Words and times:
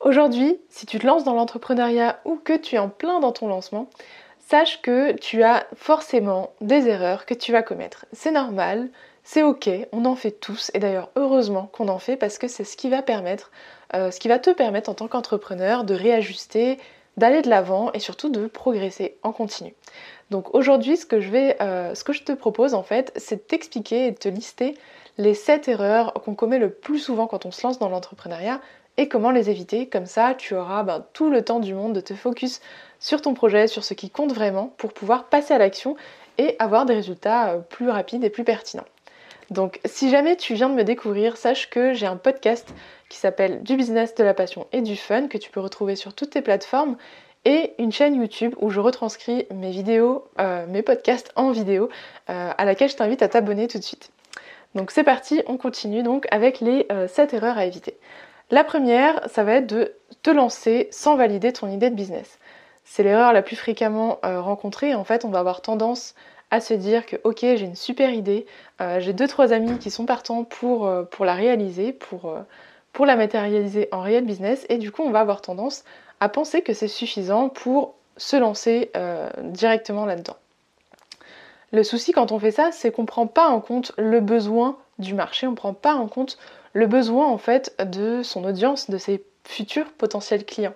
Aujourd'hui, 0.00 0.58
si 0.70 0.86
tu 0.86 0.98
te 0.98 1.06
lances 1.06 1.24
dans 1.24 1.34
l'entrepreneuriat 1.34 2.20
ou 2.24 2.36
que 2.36 2.56
tu 2.56 2.76
es 2.76 2.78
en 2.78 2.88
plein 2.88 3.20
dans 3.20 3.32
ton 3.32 3.48
lancement, 3.48 3.90
sache 4.38 4.80
que 4.80 5.12
tu 5.12 5.42
as 5.42 5.66
forcément 5.76 6.54
des 6.62 6.88
erreurs 6.88 7.26
que 7.26 7.34
tu 7.34 7.52
vas 7.52 7.62
commettre. 7.62 8.06
C'est 8.12 8.30
normal, 8.30 8.88
c'est 9.24 9.42
ok, 9.42 9.68
on 9.92 10.06
en 10.06 10.16
fait 10.16 10.30
tous 10.30 10.70
et 10.72 10.78
d'ailleurs 10.78 11.10
heureusement 11.16 11.68
qu'on 11.72 11.88
en 11.88 11.98
fait 11.98 12.16
parce 12.16 12.38
que 12.38 12.48
c'est 12.48 12.64
ce 12.64 12.78
qui 12.78 12.88
va 12.88 13.02
permettre, 13.02 13.50
euh, 13.94 14.10
ce 14.10 14.18
qui 14.18 14.28
va 14.28 14.38
te 14.38 14.48
permettre 14.48 14.88
en 14.88 14.94
tant 14.94 15.06
qu'entrepreneur 15.06 15.84
de 15.84 15.94
réajuster, 15.94 16.78
d'aller 17.18 17.42
de 17.42 17.50
l'avant 17.50 17.92
et 17.92 17.98
surtout 17.98 18.30
de 18.30 18.46
progresser 18.46 19.18
en 19.22 19.32
continu. 19.32 19.74
Donc 20.30 20.54
aujourd'hui, 20.54 20.96
ce 20.96 21.04
que 21.04 21.20
je 21.20 21.30
euh, 21.60 21.94
ce 21.94 22.04
que 22.04 22.14
je 22.14 22.22
te 22.22 22.32
propose 22.32 22.72
en 22.72 22.82
fait, 22.82 23.12
c'est 23.16 23.36
de 23.36 23.40
t'expliquer 23.42 24.06
et 24.06 24.10
de 24.12 24.16
te 24.16 24.28
lister 24.30 24.78
les 25.18 25.34
7 25.34 25.68
erreurs 25.68 26.14
qu'on 26.14 26.34
commet 26.34 26.58
le 26.58 26.70
plus 26.70 26.98
souvent 26.98 27.26
quand 27.26 27.44
on 27.44 27.50
se 27.50 27.66
lance 27.66 27.78
dans 27.78 27.90
l'entrepreneuriat 27.90 28.60
et 29.00 29.08
comment 29.08 29.30
les 29.30 29.48
éviter? 29.48 29.86
Comme 29.86 30.04
ça, 30.04 30.34
tu 30.36 30.54
auras 30.54 30.82
ben, 30.82 31.02
tout 31.14 31.30
le 31.30 31.42
temps 31.42 31.58
du 31.58 31.72
monde 31.72 31.94
de 31.94 32.02
te 32.02 32.12
focus 32.12 32.60
sur 32.98 33.22
ton 33.22 33.32
projet, 33.32 33.66
sur 33.66 33.82
ce 33.82 33.94
qui 33.94 34.10
compte 34.10 34.34
vraiment 34.34 34.74
pour 34.76 34.92
pouvoir 34.92 35.24
passer 35.24 35.54
à 35.54 35.58
l'action 35.58 35.96
et 36.36 36.54
avoir 36.58 36.84
des 36.84 36.92
résultats 36.92 37.52
euh, 37.52 37.58
plus 37.60 37.88
rapides 37.88 38.22
et 38.24 38.28
plus 38.28 38.44
pertinents. 38.44 38.84
Donc 39.48 39.80
si 39.86 40.10
jamais 40.10 40.36
tu 40.36 40.52
viens 40.52 40.68
de 40.68 40.74
me 40.74 40.84
découvrir, 40.84 41.38
sache 41.38 41.70
que 41.70 41.94
j'ai 41.94 42.04
un 42.04 42.18
podcast 42.18 42.74
qui 43.08 43.16
s'appelle 43.16 43.62
Du 43.62 43.76
business, 43.76 44.14
de 44.14 44.22
la 44.22 44.34
passion 44.34 44.66
et 44.70 44.82
du 44.82 44.96
fun 44.96 45.28
que 45.28 45.38
tu 45.38 45.50
peux 45.50 45.60
retrouver 45.60 45.96
sur 45.96 46.12
toutes 46.12 46.30
tes 46.30 46.42
plateformes 46.42 46.98
et 47.46 47.72
une 47.78 47.92
chaîne 47.92 48.14
YouTube 48.14 48.54
où 48.60 48.68
je 48.68 48.80
retranscris 48.80 49.46
mes 49.50 49.70
vidéos, 49.70 50.26
euh, 50.38 50.66
mes 50.66 50.82
podcasts 50.82 51.32
en 51.36 51.52
vidéo 51.52 51.88
euh, 52.28 52.50
à 52.56 52.64
laquelle 52.66 52.90
je 52.90 52.96
t'invite 52.96 53.22
à 53.22 53.28
t'abonner 53.28 53.66
tout 53.66 53.78
de 53.78 53.82
suite. 53.82 54.10
Donc 54.74 54.90
c'est 54.90 55.04
parti, 55.04 55.40
on 55.46 55.56
continue 55.56 56.02
donc 56.02 56.26
avec 56.30 56.60
les 56.60 56.86
7 57.08 57.32
erreurs 57.32 57.56
à 57.58 57.64
éviter. 57.64 57.96
La 58.50 58.64
première, 58.64 59.20
ça 59.28 59.44
va 59.44 59.54
être 59.54 59.68
de 59.68 59.94
te 60.22 60.30
lancer 60.30 60.88
sans 60.90 61.14
valider 61.14 61.52
ton 61.52 61.70
idée 61.70 61.88
de 61.88 61.94
business. 61.94 62.38
C'est 62.84 63.04
l'erreur 63.04 63.32
la 63.32 63.42
plus 63.42 63.54
fréquemment 63.54 64.18
euh, 64.24 64.40
rencontrée. 64.40 64.94
En 64.94 65.04
fait, 65.04 65.24
on 65.24 65.28
va 65.28 65.38
avoir 65.38 65.62
tendance 65.62 66.16
à 66.50 66.60
se 66.60 66.74
dire 66.74 67.06
que 67.06 67.14
ok, 67.22 67.38
j'ai 67.42 67.60
une 67.60 67.76
super 67.76 68.10
idée, 68.10 68.46
euh, 68.80 68.98
j'ai 68.98 69.12
deux 69.12 69.28
trois 69.28 69.52
amis 69.52 69.78
qui 69.78 69.88
sont 69.88 70.04
partants 70.04 70.42
pour, 70.42 70.88
euh, 70.88 71.04
la 71.20 71.34
réaliser, 71.34 71.92
pour, 71.92 72.34
pour 72.92 73.06
la 73.06 73.14
matérialiser 73.14 73.88
en 73.92 74.00
réel 74.00 74.24
business, 74.24 74.66
et 74.68 74.78
du 74.78 74.90
coup, 74.90 75.02
on 75.02 75.12
va 75.12 75.20
avoir 75.20 75.42
tendance 75.42 75.84
à 76.18 76.28
penser 76.28 76.62
que 76.62 76.72
c'est 76.72 76.88
suffisant 76.88 77.48
pour 77.48 77.94
se 78.16 78.36
lancer 78.36 78.90
directement 79.38 80.04
là-dedans. 80.04 80.36
Le 81.72 81.84
souci 81.84 82.10
quand 82.10 82.32
on 82.32 82.40
fait 82.40 82.50
ça, 82.50 82.72
c'est 82.72 82.90
qu'on 82.90 83.02
ne 83.02 83.06
prend 83.06 83.28
pas 83.28 83.46
en 83.46 83.60
compte 83.60 83.92
le 83.96 84.18
besoin 84.20 84.76
du 84.98 85.14
marché, 85.14 85.46
on 85.46 85.52
ne 85.52 85.56
prend 85.56 85.72
pas 85.72 85.94
en 85.94 86.08
compte 86.08 86.36
le 86.72 86.86
besoin 86.86 87.26
en 87.28 87.38
fait 87.38 87.74
de 87.84 88.22
son 88.22 88.44
audience, 88.44 88.90
de 88.90 88.98
ses 88.98 89.24
futurs 89.44 89.92
potentiels 89.92 90.44
clients. 90.44 90.74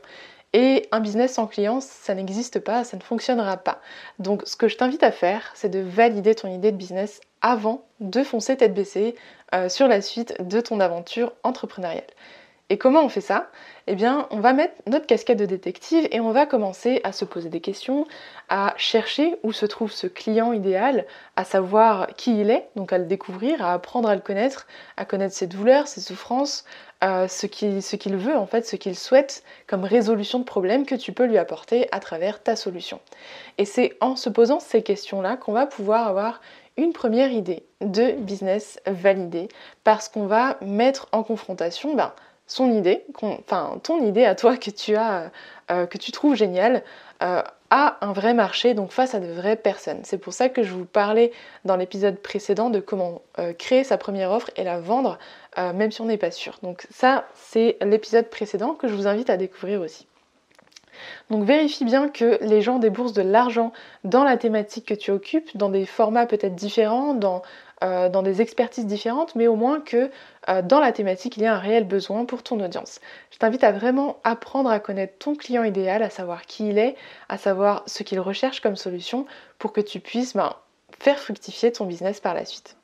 Et 0.53 0.87
un 0.93 1.01
business 1.01 1.35
sans 1.35 1.49
clients, 1.49 1.81
ça 1.81 2.15
n'existe 2.15 2.61
pas, 2.61 2.85
ça 2.85 2.97
ne 2.97 3.03
fonctionnera 3.03 3.57
pas. 3.57 3.81
Donc 4.21 4.43
ce 4.47 4.55
que 4.55 4.69
je 4.69 4.77
t'invite 4.77 5.03
à 5.03 5.11
faire, 5.11 5.51
c'est 5.55 5.69
de 5.69 5.81
valider 5.81 6.35
ton 6.37 6.49
idée 6.49 6.71
de 6.71 6.77
business 6.77 7.21
avant 7.41 7.85
de 7.99 8.23
foncer 8.23 8.57
tête 8.57 8.73
baissée 8.73 9.17
euh, 9.55 9.69
sur 9.69 9.89
la 9.89 10.01
suite 10.01 10.41
de 10.41 10.61
ton 10.61 10.79
aventure 10.79 11.33
entrepreneuriale. 11.43 12.05
Et 12.71 12.79
comment 12.79 13.03
on 13.05 13.11
fait 13.11 13.21
ça? 13.21 13.51
Eh 13.87 13.95
bien, 13.95 14.27
on 14.31 14.41
va 14.41 14.55
mettre 14.55 14.75
notre 14.87 15.07
casquette 15.07 15.39
de 15.39 15.45
détective 15.45 16.09
et 16.11 16.21
on 16.21 16.31
va 16.31 16.47
commencer 16.47 17.03
à 17.05 17.13
se 17.13 17.27
poser 17.27 17.51
des 17.51 17.61
questions, 17.61 18.07
à 18.49 18.73
chercher 18.79 19.37
où 19.43 19.53
se 19.53 19.67
trouve 19.67 19.93
ce 19.93 20.07
client 20.07 20.55
idéal, 20.55 21.05
à 21.37 21.45
savoir 21.45 22.07
qui 22.17 22.41
il 22.41 22.49
est, 22.49 22.69
donc 22.75 22.95
à 22.95 22.99
le 22.99 23.05
découvrir, 23.05 23.63
à 23.63 23.75
apprendre 23.75 24.09
à 24.09 24.15
le 24.15 24.23
connaître, 24.23 24.67
à 24.97 25.05
connaître 25.05 25.35
ses 25.35 25.47
douleurs, 25.47 25.89
ses 25.89 26.01
souffrances, 26.01 26.65
euh, 27.05 27.29
ce 27.29 27.47
qu'il 27.47 28.17
veut 28.17 28.37
en 28.37 28.47
fait, 28.47 28.67
ce 28.67 28.77
qu'il 28.77 28.97
souhaite 28.97 29.45
comme 29.67 29.85
résolution 29.85 30.39
de 30.39 30.45
problème 30.45 30.87
que 30.87 30.95
tu 30.95 31.13
peux 31.13 31.27
lui 31.27 31.37
apporter 31.37 31.87
à 31.93 32.01
travers 32.01 32.43
ta 32.43 32.57
solution. 32.57 32.99
Et 33.59 33.67
c'est 33.67 33.93
en 34.01 34.17
se 34.17 34.31
posant 34.31 34.59
ces 34.59 34.83
questions-là 34.83 35.37
qu'on 35.37 35.53
va 35.53 35.67
pouvoir 35.67 36.09
avoir 36.09 36.41
une 36.79 36.95
première 36.95 37.31
idée 37.31 37.67
de 37.83 38.13
business 38.13 38.81
validée 38.87 39.49
parce 39.85 40.09
qu'on 40.09 40.27
va 40.27 40.57
mettre 40.63 41.09
en 41.13 41.23
confrontation 41.23 41.95
ben, 41.95 42.15
son 42.47 42.71
idée, 42.73 43.05
enfin 43.21 43.79
ton 43.83 44.05
idée 44.05 44.25
à 44.25 44.35
toi 44.35 44.57
que 44.57 44.71
tu 44.71 44.97
as, 44.97 45.31
euh, 45.71 45.87
que 45.87 45.99
tu 45.99 46.13
trouves 46.13 46.35
géniale, 46.35 46.83
euh, 47.23 47.43
a 47.71 47.99
un 48.03 48.13
vrai 48.13 48.35
marché, 48.35 48.75
donc 48.75 48.93
face 48.93 49.15
à 49.15 49.21
de 49.21 49.27
vraies 49.27 49.57
personnes. 49.57 50.01
C'est 50.05 50.19
pour 50.19 50.33
ça 50.33 50.49
que 50.49 50.63
je 50.63 50.73
vous 50.73 50.85
parlais 50.85 51.33
dans 51.65 51.77
l'épisode 51.77 52.19
précédent 52.19 52.71
de 52.71 52.81
comment 52.81 53.23
euh, 53.39 53.53
créer 53.53 53.83
sa 53.83 53.97
première 53.97 54.31
offre 54.31 54.51
et 54.57 54.65
la 54.65 54.79
vendre, 54.79 55.19
même 55.57 55.93
si 55.93 56.01
on 56.01 56.07
n'est 56.07 56.19
pas 56.19 56.33
sûr. 56.33 56.59
Donc 56.65 56.85
ça, 56.91 57.27
c'est 57.35 57.77
l'épisode 57.81 58.29
précédent 58.29 58.75
que 58.75 58.89
je 58.89 58.95
vous 58.95 59.07
invite 59.07 59.31
à 59.31 59.37
découvrir 59.37 59.81
aussi. 59.81 60.09
Donc 61.31 61.45
vérifie 61.45 61.85
bien 61.85 62.09
que 62.09 62.39
les 62.43 62.61
gens 62.61 62.79
déboursent 62.79 63.13
de 63.13 63.23
l'argent 63.23 63.73
dans 64.05 64.25
la 64.25 64.37
thématique 64.37 64.87
que 64.87 64.95
tu 64.95 65.11
occupes, 65.11 65.57
dans 65.57 65.69
des 65.69 65.87
formats 65.87 66.27
peut-être 66.27 66.55
différents, 66.55 67.15
dans 67.15 67.43
euh, 67.83 68.09
dans 68.09 68.23
des 68.23 68.41
expertises 68.41 68.87
différentes, 68.87 69.35
mais 69.35 69.49
au 69.49 69.57
moins 69.57 69.81
que 69.81 70.09
euh, 70.49 70.63
dans 70.63 70.79
la 70.79 70.93
thématique, 70.93 71.37
il 71.37 71.43
y 71.43 71.47
a 71.47 71.55
un 71.55 71.59
réel 71.59 71.85
besoin 71.85 72.25
pour 72.25 72.45
ton 72.45 72.61
audience. 72.61 73.01
Je 73.33 73.39
t'invite 73.39 73.65
à 73.65 73.73
vraiment 73.73 74.19
apprendre 74.23 74.71
à 74.71 74.79
connaître 74.79 75.19
ton 75.19 75.35
client 75.35 75.65
idéal, 75.65 76.03
à 76.05 76.09
savoir 76.09 76.47
qui 76.47 76.69
il 76.69 76.79
est, 76.79 76.95
à 77.29 77.37
savoir 77.37 77.83
ce 77.87 78.05
qu'il 78.05 78.21
recherche 78.21 78.61
comme 78.61 78.77
solution 78.77 79.27
pour 79.59 79.73
que 79.73 79.81
tu 79.81 79.99
puisses 79.99 80.35
ben, 80.35 80.55
faire 81.01 81.19
fructifier 81.19 81.73
ton 81.73 81.85
business 81.85 82.21
par 82.21 82.35
la 82.35 82.45
suite. 82.45 82.77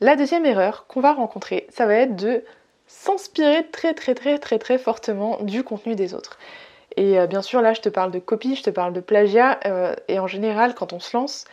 La 0.00 0.16
deuxième 0.16 0.44
erreur 0.44 0.88
qu'on 0.88 1.00
va 1.00 1.12
rencontrer, 1.12 1.68
ça 1.70 1.86
va 1.86 1.94
être 1.94 2.16
de 2.16 2.44
s'inspirer 2.88 3.64
très 3.70 3.94
très 3.94 4.14
très 4.14 4.38
très 4.40 4.58
très 4.58 4.76
fortement 4.76 5.38
du 5.42 5.62
contenu 5.62 5.94
des 5.94 6.14
autres. 6.14 6.36
Et 6.96 7.18
euh, 7.18 7.28
bien 7.28 7.42
sûr, 7.42 7.62
là, 7.62 7.74
je 7.74 7.80
te 7.80 7.88
parle 7.88 8.10
de 8.10 8.18
copie, 8.18 8.56
je 8.56 8.64
te 8.64 8.70
parle 8.70 8.92
de 8.92 9.00
plagiat, 9.00 9.60
et 10.08 10.18
en 10.18 10.26
général, 10.26 10.74
quand 10.74 10.92
on 10.92 11.00
se 11.00 11.16
lance, 11.16 11.46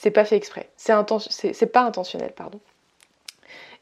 c'est 0.00 0.10
pas 0.10 0.24
fait 0.24 0.36
exprès. 0.36 0.68
C'est 0.76 1.72
pas 1.72 1.82
intentionnel, 1.82 2.32
pardon. 2.36 2.60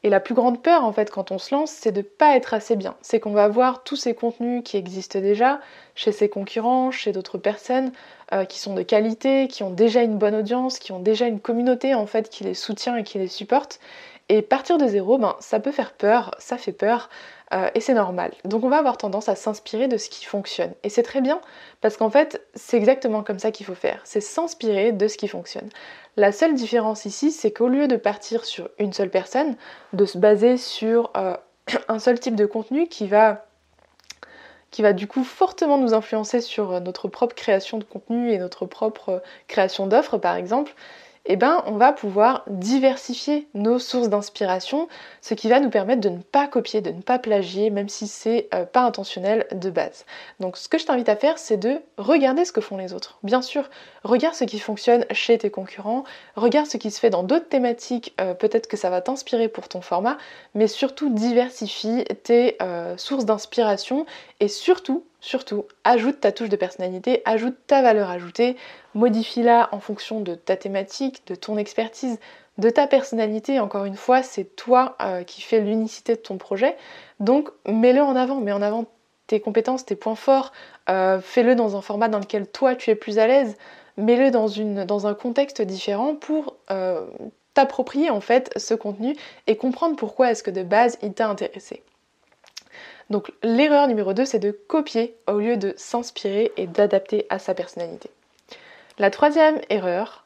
Et 0.03 0.09
la 0.09 0.19
plus 0.19 0.33
grande 0.33 0.61
peur, 0.61 0.83
en 0.83 0.91
fait, 0.91 1.09
quand 1.09 1.31
on 1.31 1.37
se 1.37 1.55
lance, 1.55 1.71
c'est 1.71 1.93
de 1.93 2.01
pas 2.01 2.35
être 2.35 2.53
assez 2.53 2.75
bien. 2.75 2.95
C'est 3.01 3.21
qu'on 3.21 3.31
va 3.31 3.47
voir 3.47 3.83
tous 3.83 3.95
ces 3.95 4.13
contenus 4.13 4.61
qui 4.65 4.75
existent 4.75 5.19
déjà 5.19 5.61
chez 5.95 6.11
ses 6.11 6.27
concurrents, 6.27 6.91
chez 6.91 7.13
d'autres 7.13 7.37
personnes 7.37 7.93
euh, 8.33 8.43
qui 8.43 8.59
sont 8.59 8.73
de 8.73 8.81
qualité, 8.81 9.47
qui 9.47 9.63
ont 9.63 9.69
déjà 9.69 10.01
une 10.01 10.17
bonne 10.17 10.35
audience, 10.35 10.77
qui 10.77 10.91
ont 10.91 10.99
déjà 10.99 11.27
une 11.27 11.39
communauté, 11.39 11.95
en 11.95 12.05
fait, 12.05 12.29
qui 12.29 12.43
les 12.43 12.53
soutient 12.53 12.97
et 12.97 13.03
qui 13.03 13.17
les 13.17 13.29
supporte. 13.29 13.79
Et 14.27 14.41
partir 14.41 14.77
de 14.77 14.87
zéro, 14.87 15.17
ben, 15.17 15.35
ça 15.39 15.61
peut 15.61 15.71
faire 15.71 15.93
peur, 15.93 16.31
ça 16.37 16.57
fait 16.57 16.73
peur, 16.73 17.09
euh, 17.53 17.69
et 17.75 17.81
c'est 17.81 17.93
normal. 17.93 18.31
Donc 18.45 18.63
on 18.63 18.69
va 18.69 18.77
avoir 18.77 18.97
tendance 18.97 19.29
à 19.29 19.35
s'inspirer 19.35 19.87
de 19.87 19.97
ce 19.97 20.09
qui 20.09 20.25
fonctionne. 20.25 20.73
Et 20.83 20.89
c'est 20.89 21.03
très 21.03 21.21
bien, 21.21 21.39
parce 21.81 21.97
qu'en 21.97 22.09
fait, 22.09 22.41
c'est 22.55 22.77
exactement 22.77 23.23
comme 23.23 23.39
ça 23.39 23.51
qu'il 23.51 23.65
faut 23.65 23.75
faire. 23.75 24.01
C'est 24.03 24.21
s'inspirer 24.21 24.91
de 24.91 25.07
ce 25.07 25.17
qui 25.17 25.27
fonctionne. 25.27 25.69
La 26.17 26.31
seule 26.31 26.55
différence 26.55 27.05
ici, 27.05 27.31
c'est 27.31 27.51
qu'au 27.51 27.67
lieu 27.67 27.87
de 27.87 27.95
partir 27.95 28.45
sur 28.45 28.69
une 28.79 28.93
seule 28.93 29.09
personne, 29.09 29.55
de 29.93 30.05
se 30.05 30.17
baser 30.17 30.57
sur 30.57 31.11
euh, 31.15 31.35
un 31.87 31.99
seul 31.99 32.19
type 32.19 32.35
de 32.35 32.45
contenu 32.45 32.87
qui 32.87 33.07
va 33.07 33.45
qui 34.71 34.81
va 34.81 34.91
du 34.91 35.05
coup 35.05 35.23
fortement 35.23 35.77
nous 35.77 35.93
influencer 35.93 36.41
sur 36.41 36.81
notre 36.81 37.07
propre 37.07 37.35
création 37.35 37.77
de 37.77 37.83
contenu 37.83 38.31
et 38.31 38.39
notre 38.39 38.65
propre 38.65 39.21
création 39.47 39.85
d'offres 39.85 40.17
par 40.17 40.35
exemple, 40.35 40.73
eh 41.25 41.37
ben, 41.37 41.63
on 41.67 41.77
va 41.77 41.93
pouvoir 41.93 42.43
diversifier 42.47 43.47
nos 43.53 43.79
sources 43.79 44.09
d'inspiration, 44.09 44.89
ce 45.21 45.33
qui 45.33 45.47
va 45.47 45.61
nous 45.61 45.69
permettre 45.69 46.01
de 46.01 46.09
ne 46.09 46.17
pas 46.17 46.47
copier, 46.47 46.81
de 46.81 46.91
ne 46.91 47.01
pas 47.01 47.17
plagier, 47.17 47.69
même 47.69 47.87
si 47.87 48.07
c'est 48.07 48.49
euh, 48.53 48.65
pas 48.65 48.81
intentionnel 48.81 49.47
de 49.53 49.69
base. 49.69 50.05
Donc, 50.41 50.57
ce 50.57 50.67
que 50.67 50.77
je 50.77 50.85
t'invite 50.85 51.07
à 51.07 51.15
faire, 51.15 51.37
c'est 51.37 51.55
de 51.55 51.81
regarder 51.97 52.43
ce 52.43 52.51
que 52.51 52.59
font 52.59 52.75
les 52.75 52.93
autres. 52.93 53.19
Bien 53.23 53.41
sûr, 53.41 53.69
regarde 54.03 54.35
ce 54.35 54.43
qui 54.43 54.59
fonctionne 54.59 55.05
chez 55.11 55.37
tes 55.37 55.49
concurrents, 55.49 56.03
regarde 56.35 56.67
ce 56.67 56.75
qui 56.75 56.91
se 56.91 56.99
fait 56.99 57.09
dans 57.09 57.23
d'autres 57.23 57.47
thématiques, 57.47 58.13
euh, 58.19 58.33
peut-être 58.33 58.67
que 58.67 58.75
ça 58.75 58.89
va 58.89 58.99
t'inspirer 58.99 59.47
pour 59.47 59.69
ton 59.69 59.79
format, 59.79 60.17
mais 60.55 60.67
surtout 60.67 61.09
diversifie 61.09 62.03
tes 62.23 62.57
euh, 62.61 62.97
sources 62.97 63.25
d'inspiration 63.25 64.05
et 64.41 64.49
surtout, 64.49 65.05
surtout, 65.23 65.65
ajoute 65.85 66.19
ta 66.19 66.31
touche 66.33 66.49
de 66.49 66.57
personnalité, 66.57 67.21
ajoute 67.23 67.55
ta 67.65 67.81
valeur 67.81 68.09
ajoutée, 68.09 68.57
modifie-la 68.93 69.69
en 69.71 69.79
fonction 69.79 70.19
de 70.19 70.35
ta 70.35 70.57
thématique, 70.57 71.25
de 71.27 71.33
ton 71.33 71.57
expertise, 71.57 72.19
de 72.57 72.69
ta 72.69 72.87
personnalité. 72.87 73.61
Encore 73.61 73.85
une 73.85 73.95
fois, 73.95 74.21
c'est 74.21 74.55
toi 74.55 74.97
euh, 75.01 75.23
qui 75.23 75.41
fais 75.41 75.61
l'unicité 75.61 76.15
de 76.15 76.19
ton 76.19 76.37
projet. 76.37 76.75
Donc 77.21 77.49
mets-le 77.65 78.01
en 78.01 78.17
avant, 78.17 78.41
mets 78.41 78.51
en 78.51 78.61
avant 78.61 78.85
tes 79.27 79.39
compétences, 79.39 79.85
tes 79.85 79.95
points 79.95 80.15
forts, 80.15 80.51
euh, 80.89 81.21
fais-le 81.21 81.55
dans 81.55 81.77
un 81.77 81.81
format 81.81 82.09
dans 82.09 82.19
lequel 82.19 82.45
toi 82.45 82.75
tu 82.75 82.89
es 82.89 82.95
plus 82.95 83.17
à 83.17 83.25
l'aise, 83.25 83.55
mets-le 83.95 84.29
dans, 84.29 84.47
dans 84.85 85.07
un 85.07 85.13
contexte 85.13 85.61
différent 85.61 86.15
pour 86.15 86.57
euh, 86.69 87.05
t'approprier 87.53 88.09
en 88.09 88.19
fait 88.19 88.51
ce 88.57 88.73
contenu 88.73 89.15
et 89.47 89.55
comprendre 89.55 89.95
pourquoi 89.95 90.31
est-ce 90.31 90.43
que 90.43 90.51
de 90.51 90.63
base 90.63 90.97
il 91.01 91.13
t'a 91.13 91.29
intéressé. 91.29 91.81
Donc 93.13 93.31
l'erreur 93.43 93.87
numéro 93.87 94.13
2, 94.13 94.25
c'est 94.25 94.39
de 94.39 94.49
copier 94.49 95.15
au 95.27 95.37
lieu 95.37 95.55
de 95.55 95.75
s'inspirer 95.77 96.51
et 96.57 96.65
d'adapter 96.65 97.27
à 97.29 97.37
sa 97.37 97.53
personnalité. 97.53 98.09
La 98.97 99.11
troisième 99.11 99.61
erreur, 99.69 100.25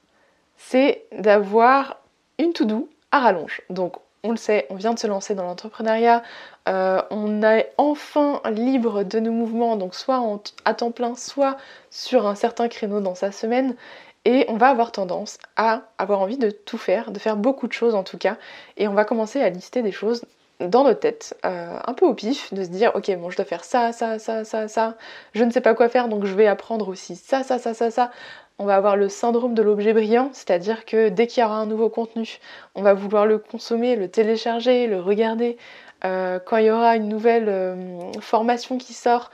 c'est 0.55 1.03
d'avoir 1.11 1.97
une 2.39 2.53
to-do 2.53 2.87
à 3.11 3.19
rallonge. 3.19 3.61
Donc 3.69 3.97
on 4.23 4.31
le 4.31 4.37
sait, 4.37 4.67
on 4.69 4.75
vient 4.75 4.93
de 4.93 4.99
se 4.99 5.05
lancer 5.05 5.35
dans 5.35 5.43
l'entrepreneuriat, 5.43 6.23
euh, 6.69 7.01
on 7.11 7.43
est 7.43 7.73
enfin 7.77 8.41
libre 8.49 9.03
de 9.03 9.19
nos 9.19 9.33
mouvements, 9.33 9.75
donc 9.75 9.93
soit 9.93 10.23
à 10.63 10.73
temps 10.73 10.91
plein, 10.91 11.13
soit 11.15 11.57
sur 11.91 12.25
un 12.25 12.35
certain 12.35 12.69
créneau 12.69 13.01
dans 13.01 13.15
sa 13.15 13.33
semaine, 13.33 13.75
et 14.23 14.45
on 14.47 14.55
va 14.55 14.69
avoir 14.69 14.93
tendance 14.93 15.39
à 15.57 15.81
avoir 15.97 16.21
envie 16.21 16.37
de 16.37 16.51
tout 16.51 16.77
faire, 16.77 17.11
de 17.11 17.19
faire 17.19 17.35
beaucoup 17.35 17.67
de 17.67 17.73
choses 17.73 17.95
en 17.95 18.03
tout 18.03 18.17
cas, 18.17 18.37
et 18.77 18.87
on 18.87 18.93
va 18.93 19.03
commencer 19.03 19.41
à 19.41 19.49
lister 19.49 19.81
des 19.81 19.91
choses 19.91 20.23
dans 20.59 20.83
notre 20.83 20.99
tête, 20.99 21.37
euh, 21.45 21.77
un 21.85 21.93
peu 21.93 22.05
au 22.05 22.13
pif, 22.13 22.53
de 22.53 22.63
se 22.63 22.69
dire 22.69 22.91
ok 22.95 23.15
bon 23.17 23.29
je 23.29 23.37
dois 23.37 23.45
faire 23.45 23.63
ça, 23.63 23.91
ça, 23.91 24.17
ça, 24.17 24.43
ça, 24.43 24.67
ça, 24.67 24.95
je 25.33 25.43
ne 25.43 25.51
sais 25.51 25.61
pas 25.61 25.75
quoi 25.75 25.87
faire 25.87 26.07
donc 26.07 26.25
je 26.25 26.33
vais 26.33 26.47
apprendre 26.47 26.87
aussi 26.89 27.15
ça, 27.15 27.43
ça, 27.43 27.59
ça, 27.59 27.73
ça, 27.73 27.91
ça. 27.91 28.11
On 28.59 28.65
va 28.65 28.75
avoir 28.75 28.97
le 28.97 29.07
syndrome 29.07 29.53
de 29.53 29.61
l'objet 29.61 29.93
brillant, 29.93 30.31
c'est-à-dire 30.33 30.85
que 30.85 31.09
dès 31.09 31.27
qu'il 31.27 31.43
y 31.43 31.45
aura 31.45 31.57
un 31.57 31.67
nouveau 31.67 31.89
contenu, 31.89 32.39
on 32.73 32.81
va 32.81 32.95
vouloir 32.95 33.27
le 33.27 33.37
consommer, 33.37 33.95
le 33.95 34.09
télécharger, 34.09 34.87
le 34.87 34.99
regarder. 34.99 35.57
Euh, 36.05 36.39
quand 36.43 36.57
il 36.57 36.65
y 36.65 36.71
aura 36.71 36.95
une 36.95 37.07
nouvelle 37.07 37.49
euh, 37.49 38.11
formation 38.19 38.79
qui 38.79 38.93
sort, 38.93 39.29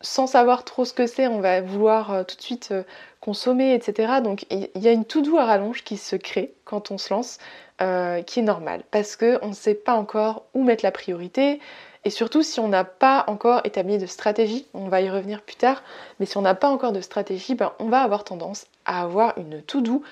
sans 0.00 0.26
savoir 0.26 0.64
trop 0.64 0.84
ce 0.84 0.92
que 0.92 1.06
c'est, 1.06 1.28
on 1.28 1.38
va 1.38 1.60
vouloir 1.60 2.26
tout 2.26 2.34
de 2.34 2.42
suite 2.42 2.74
consommer, 3.20 3.74
etc. 3.74 4.14
Donc 4.22 4.44
il 4.50 4.82
y 4.82 4.88
a 4.88 4.92
une 4.92 5.04
tout 5.04 5.22
doux 5.22 5.38
à 5.38 5.44
rallonge 5.44 5.84
qui 5.84 5.96
se 5.96 6.16
crée 6.16 6.52
quand 6.64 6.90
on 6.90 6.98
se 6.98 7.14
lance. 7.14 7.38
Euh, 7.82 8.22
qui 8.22 8.38
est 8.38 8.44
normal 8.44 8.84
parce 8.92 9.16
qu'on 9.16 9.48
ne 9.48 9.52
sait 9.52 9.74
pas 9.74 9.94
encore 9.94 10.44
où 10.54 10.62
mettre 10.62 10.84
la 10.84 10.92
priorité 10.92 11.58
et 12.04 12.10
surtout 12.10 12.44
si 12.44 12.60
on 12.60 12.68
n'a 12.68 12.84
pas 12.84 13.24
encore 13.26 13.62
établi 13.64 13.98
de 13.98 14.06
stratégie, 14.06 14.68
on 14.74 14.86
va 14.86 15.00
y 15.00 15.10
revenir 15.10 15.42
plus 15.42 15.56
tard, 15.56 15.82
mais 16.20 16.26
si 16.26 16.36
on 16.36 16.42
n'a 16.42 16.54
pas 16.54 16.68
encore 16.68 16.92
de 16.92 17.00
stratégie, 17.00 17.56
ben, 17.56 17.72
on 17.80 17.86
va 17.86 18.02
avoir 18.02 18.22
tendance 18.22 18.68
à 18.84 19.02
avoir 19.02 19.36
une 19.38 19.60
tout 19.60 19.80
doux 19.80 20.04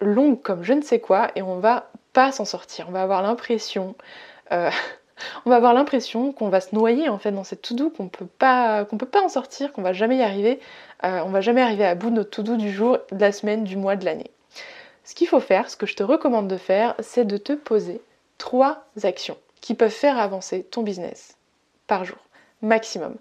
longue 0.00 0.40
comme 0.40 0.62
je 0.62 0.72
ne 0.72 0.82
sais 0.82 1.00
quoi 1.00 1.32
et 1.34 1.42
on 1.42 1.58
va 1.58 1.90
pas 2.12 2.30
s'en 2.30 2.44
sortir. 2.44 2.86
On 2.88 2.92
va 2.92 3.02
avoir 3.02 3.22
l'impression 3.22 3.96
euh, 4.52 4.70
on 5.44 5.50
va 5.50 5.56
avoir 5.56 5.74
l'impression 5.74 6.30
qu'on 6.30 6.48
va 6.48 6.60
se 6.60 6.76
noyer 6.76 7.08
en 7.08 7.18
fait 7.18 7.32
dans 7.32 7.42
cette 7.42 7.62
tout 7.62 7.74
doux, 7.74 7.90
qu'on 7.90 8.06
peut 8.06 8.24
pas 8.26 8.84
peut 8.84 9.04
pas 9.04 9.22
en 9.24 9.28
sortir, 9.28 9.72
qu'on 9.72 9.82
va 9.82 9.92
jamais 9.92 10.18
y 10.18 10.22
arriver, 10.22 10.60
euh, 11.02 11.22
on 11.24 11.30
va 11.30 11.40
jamais 11.40 11.60
arriver 11.60 11.86
à 11.86 11.96
bout 11.96 12.10
de 12.10 12.14
notre 12.14 12.30
tout 12.30 12.44
doux 12.44 12.56
du 12.56 12.70
jour, 12.70 12.98
de 13.10 13.20
la 13.20 13.32
semaine, 13.32 13.64
du 13.64 13.76
mois, 13.76 13.96
de 13.96 14.04
l'année. 14.04 14.30
Ce 15.10 15.16
qu'il 15.16 15.26
faut 15.26 15.40
faire, 15.40 15.68
ce 15.68 15.76
que 15.76 15.86
je 15.86 15.96
te 15.96 16.04
recommande 16.04 16.46
de 16.46 16.56
faire, 16.56 16.94
c'est 17.00 17.24
de 17.24 17.36
te 17.36 17.52
poser 17.52 18.00
trois 18.38 18.84
actions 19.02 19.36
qui 19.60 19.74
peuvent 19.74 19.90
faire 19.90 20.16
avancer 20.16 20.62
ton 20.62 20.84
business 20.84 21.36
par 21.88 22.04
jour, 22.04 22.18
maximum. 22.62 23.16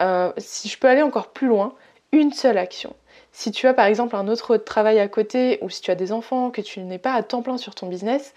Euh, 0.00 0.32
si 0.38 0.70
je 0.70 0.78
peux 0.78 0.88
aller 0.88 1.02
encore 1.02 1.32
plus 1.32 1.46
loin, 1.46 1.74
une 2.12 2.32
seule 2.32 2.56
action. 2.56 2.96
Si 3.32 3.52
tu 3.52 3.66
as 3.66 3.74
par 3.74 3.84
exemple 3.84 4.16
un 4.16 4.26
autre 4.26 4.56
travail 4.56 4.98
à 4.98 5.06
côté 5.06 5.58
ou 5.60 5.68
si 5.68 5.82
tu 5.82 5.90
as 5.90 5.96
des 5.96 6.12
enfants, 6.12 6.50
que 6.50 6.62
tu 6.62 6.80
n'es 6.80 6.96
pas 6.96 7.12
à 7.12 7.22
temps 7.22 7.42
plein 7.42 7.58
sur 7.58 7.74
ton 7.74 7.88
business, 7.88 8.32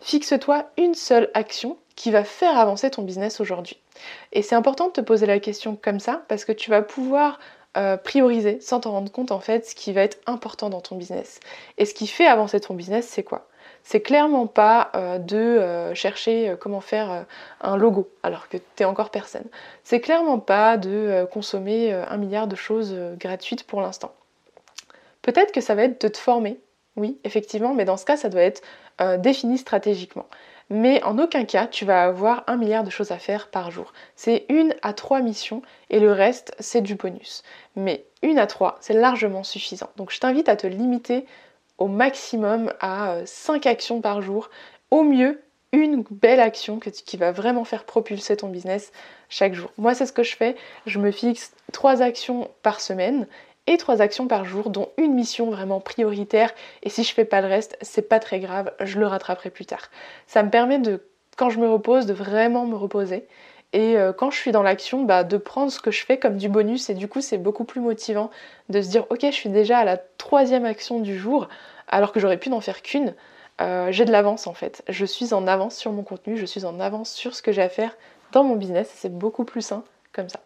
fixe-toi 0.00 0.64
une 0.78 0.94
seule 0.94 1.30
action 1.34 1.76
qui 1.94 2.10
va 2.10 2.24
faire 2.24 2.58
avancer 2.58 2.90
ton 2.90 3.02
business 3.02 3.38
aujourd'hui. 3.38 3.76
Et 4.32 4.40
c'est 4.40 4.54
important 4.54 4.86
de 4.86 4.92
te 4.92 5.02
poser 5.02 5.26
la 5.26 5.40
question 5.40 5.76
comme 5.76 6.00
ça 6.00 6.22
parce 6.26 6.46
que 6.46 6.52
tu 6.52 6.70
vas 6.70 6.80
pouvoir 6.80 7.38
euh, 7.76 7.96
prioriser 7.96 8.58
sans 8.60 8.80
t'en 8.80 8.92
rendre 8.92 9.12
compte 9.12 9.30
en 9.30 9.40
fait 9.40 9.66
ce 9.66 9.74
qui 9.74 9.92
va 9.92 10.02
être 10.02 10.18
important 10.26 10.70
dans 10.70 10.80
ton 10.80 10.96
business. 10.96 11.40
Et 11.78 11.84
ce 11.84 11.94
qui 11.94 12.06
fait 12.06 12.26
avancer 12.26 12.58
ton 12.58 12.74
business, 12.74 13.06
c'est 13.06 13.22
quoi? 13.22 13.48
C'est 13.82 14.00
clairement 14.00 14.46
pas 14.46 14.90
euh, 14.94 15.18
de 15.18 15.36
euh, 15.36 15.94
chercher 15.94 16.54
comment 16.58 16.80
faire 16.80 17.26
un 17.60 17.76
logo 17.76 18.08
alors 18.22 18.48
que 18.48 18.56
t'es 18.56 18.84
encore 18.84 19.10
personne. 19.10 19.44
C'est 19.84 20.00
clairement 20.00 20.38
pas 20.38 20.76
de 20.76 21.26
consommer 21.30 21.92
un 21.92 22.16
milliard 22.16 22.46
de 22.46 22.56
choses 22.56 22.96
gratuites 23.18 23.64
pour 23.64 23.80
l'instant. 23.80 24.14
Peut-être 25.22 25.52
que 25.52 25.60
ça 25.60 25.74
va 25.74 25.84
être 25.84 26.00
de 26.00 26.08
te 26.08 26.18
former, 26.18 26.58
oui, 26.96 27.18
effectivement, 27.24 27.74
mais 27.74 27.84
dans 27.84 27.96
ce 27.96 28.04
cas, 28.04 28.16
ça 28.16 28.28
doit 28.28 28.42
être 28.42 28.62
défini 29.18 29.58
stratégiquement 29.58 30.26
mais 30.70 31.02
en 31.04 31.18
aucun 31.18 31.44
cas 31.44 31.66
tu 31.66 31.84
vas 31.84 32.04
avoir 32.04 32.44
un 32.46 32.56
milliard 32.56 32.84
de 32.84 32.90
choses 32.90 33.12
à 33.12 33.18
faire 33.18 33.48
par 33.48 33.70
jour. 33.70 33.92
C'est 34.14 34.46
une 34.48 34.74
à 34.82 34.92
trois 34.92 35.20
missions 35.20 35.62
et 35.90 36.00
le 36.00 36.12
reste 36.12 36.54
c'est 36.58 36.80
du 36.80 36.94
bonus. 36.94 37.42
Mais 37.76 38.04
une 38.22 38.38
à 38.38 38.46
trois 38.46 38.76
c'est 38.80 38.94
largement 38.94 39.44
suffisant. 39.44 39.90
Donc 39.96 40.10
je 40.10 40.20
t'invite 40.20 40.48
à 40.48 40.56
te 40.56 40.66
limiter 40.66 41.26
au 41.78 41.88
maximum 41.88 42.72
à 42.80 43.18
5 43.24 43.66
euh, 43.66 43.70
actions 43.70 44.00
par 44.00 44.22
jour. 44.22 44.50
Au 44.90 45.02
mieux 45.02 45.42
une 45.72 46.04
belle 46.10 46.40
action 46.40 46.78
qui 46.78 47.16
va 47.16 47.32
vraiment 47.32 47.64
faire 47.64 47.84
propulser 47.84 48.36
ton 48.36 48.48
business 48.48 48.92
chaque 49.28 49.54
jour. 49.54 49.70
Moi, 49.78 49.94
c'est 49.94 50.06
ce 50.06 50.12
que 50.12 50.22
je 50.22 50.36
fais. 50.36 50.56
Je 50.86 50.98
me 50.98 51.10
fixe 51.10 51.52
trois 51.72 52.02
actions 52.02 52.50
par 52.62 52.80
semaine 52.80 53.26
et 53.66 53.76
trois 53.76 54.00
actions 54.00 54.28
par 54.28 54.44
jour, 54.44 54.70
dont 54.70 54.90
une 54.96 55.14
mission 55.14 55.50
vraiment 55.50 55.80
prioritaire. 55.80 56.52
Et 56.82 56.90
si 56.90 57.04
je 57.04 57.12
fais 57.12 57.24
pas 57.24 57.40
le 57.40 57.48
reste, 57.48 57.76
c'est 57.82 58.08
pas 58.08 58.20
très 58.20 58.40
grave, 58.40 58.72
je 58.80 58.98
le 58.98 59.06
rattraperai 59.06 59.50
plus 59.50 59.66
tard. 59.66 59.90
Ça 60.26 60.42
me 60.42 60.50
permet 60.50 60.78
de, 60.78 61.02
quand 61.36 61.50
je 61.50 61.58
me 61.58 61.68
repose, 61.68 62.06
de 62.06 62.14
vraiment 62.14 62.66
me 62.66 62.76
reposer. 62.76 63.26
Et 63.72 63.96
euh, 63.96 64.12
quand 64.12 64.30
je 64.30 64.38
suis 64.38 64.52
dans 64.52 64.62
l'action, 64.62 65.02
bah, 65.02 65.24
de 65.24 65.36
prendre 65.36 65.70
ce 65.70 65.80
que 65.80 65.90
je 65.90 66.04
fais 66.04 66.18
comme 66.18 66.36
du 66.36 66.48
bonus. 66.48 66.88
Et 66.88 66.94
du 66.94 67.08
coup, 67.08 67.20
c'est 67.20 67.38
beaucoup 67.38 67.64
plus 67.64 67.80
motivant 67.80 68.30
de 68.68 68.80
se 68.80 68.88
dire, 68.88 69.04
ok, 69.10 69.20
je 69.22 69.30
suis 69.30 69.50
déjà 69.50 69.78
à 69.78 69.84
la 69.84 69.96
troisième 69.96 70.64
action 70.64 71.00
du 71.00 71.18
jour, 71.18 71.48
alors 71.88 72.12
que 72.12 72.20
j'aurais 72.20 72.38
pu 72.38 72.48
n'en 72.48 72.60
faire 72.60 72.82
qu'une. 72.82 73.14
Euh, 73.60 73.90
j'ai 73.90 74.04
de 74.04 74.12
l'avance 74.12 74.46
en 74.46 74.54
fait. 74.54 74.82
Je 74.88 75.04
suis 75.04 75.32
en 75.32 75.46
avance 75.46 75.76
sur 75.76 75.92
mon 75.92 76.02
contenu, 76.02 76.36
je 76.36 76.44
suis 76.44 76.64
en 76.64 76.78
avance 76.78 77.10
sur 77.12 77.34
ce 77.34 77.42
que 77.42 77.52
j'ai 77.52 77.62
à 77.62 77.68
faire 77.68 77.96
dans 78.32 78.44
mon 78.44 78.56
business. 78.56 78.90
C'est 78.94 79.16
beaucoup 79.16 79.44
plus 79.44 79.62
sain 79.62 79.82
comme 80.12 80.28
ça. 80.28 80.40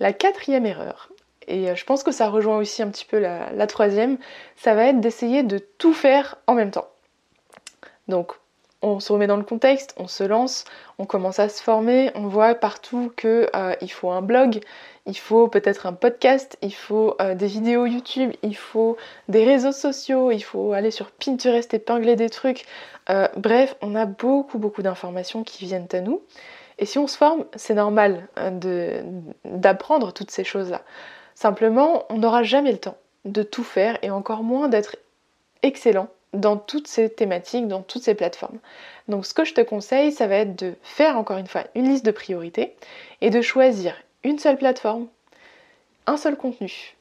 La 0.00 0.12
quatrième 0.12 0.64
erreur, 0.64 1.10
et 1.48 1.70
euh, 1.70 1.74
je 1.74 1.84
pense 1.84 2.04
que 2.04 2.12
ça 2.12 2.28
rejoint 2.28 2.58
aussi 2.58 2.82
un 2.82 2.88
petit 2.88 3.06
peu 3.06 3.18
la, 3.18 3.66
troisième, 3.66 4.18
ça 4.56 4.74
va 4.74 4.84
être 4.84 5.00
d'essayer 5.00 5.42
de 5.42 5.58
tout 5.58 5.94
faire 5.94 6.36
en 6.46 6.54
même 6.54 6.70
temps. 6.70 6.88
Donc 8.06 8.34
on 8.80 9.00
se 9.00 9.12
remet 9.12 9.26
dans 9.26 9.36
le 9.36 9.42
contexte, 9.42 9.94
on 9.96 10.06
se 10.06 10.22
lance, 10.22 10.64
on 10.98 11.04
commence 11.04 11.40
à 11.40 11.48
se 11.48 11.60
former, 11.62 12.12
on 12.14 12.28
voit 12.28 12.54
partout 12.54 13.12
qu'il 13.16 13.48
euh, 13.56 13.74
faut 13.88 14.10
un 14.10 14.22
blog, 14.22 14.60
il 15.06 15.16
faut 15.16 15.48
peut-être 15.48 15.86
un 15.86 15.94
podcast, 15.94 16.56
il 16.62 16.74
faut 16.74 17.16
euh, 17.20 17.34
des 17.34 17.48
vidéos 17.48 17.86
YouTube, 17.86 18.30
il 18.42 18.56
faut 18.56 18.96
des 19.28 19.44
réseaux 19.44 19.72
sociaux, 19.72 20.30
il 20.30 20.42
faut 20.42 20.74
aller 20.74 20.92
sur 20.92 21.10
Pinterest 21.10 21.72
épingler 21.74 22.14
des 22.14 22.30
trucs. 22.30 22.66
bref, 23.36 23.74
on 23.80 23.94
a 23.94 24.04
beaucoup 24.04 24.58
beaucoup 24.58 24.82
d'informations 24.82 25.42
qui 25.42 25.64
viennent 25.64 25.88
à 25.92 26.00
nous. 26.00 26.22
Et 26.80 26.86
si 26.86 26.98
on 26.98 27.08
se 27.08 27.16
forme, 27.16 27.46
c'est 27.56 27.74
normal 27.74 28.28
d'apprendre 29.44 30.12
toutes 30.12 30.30
ces 30.30 30.44
choses-là. 30.44 30.82
Simplement, 31.38 32.04
on 32.08 32.18
n'aura 32.18 32.42
jamais 32.42 32.72
le 32.72 32.78
temps 32.78 32.98
de 33.24 33.44
tout 33.44 33.62
faire 33.62 33.96
et 34.02 34.10
encore 34.10 34.42
moins 34.42 34.66
d'être 34.66 34.96
excellent 35.62 36.08
dans 36.32 36.56
toutes 36.56 36.88
ces 36.88 37.08
thématiques, 37.08 37.68
dans 37.68 37.82
toutes 37.82 38.02
ces 38.02 38.16
plateformes. 38.16 38.58
Donc 39.06 39.24
ce 39.24 39.34
que 39.34 39.44
je 39.44 39.54
te 39.54 39.60
conseille, 39.60 40.10
ça 40.10 40.26
va 40.26 40.34
être 40.34 40.56
de 40.56 40.74
faire 40.82 41.16
encore 41.16 41.38
une 41.38 41.46
fois 41.46 41.62
une 41.76 41.88
liste 41.88 42.04
de 42.04 42.10
priorités 42.10 42.74
et 43.20 43.30
de 43.30 43.40
choisir 43.40 43.94
une 44.24 44.40
seule 44.40 44.56
plateforme, 44.56 45.06
un 46.08 46.16
seul 46.16 46.36
contenu, 46.36 46.96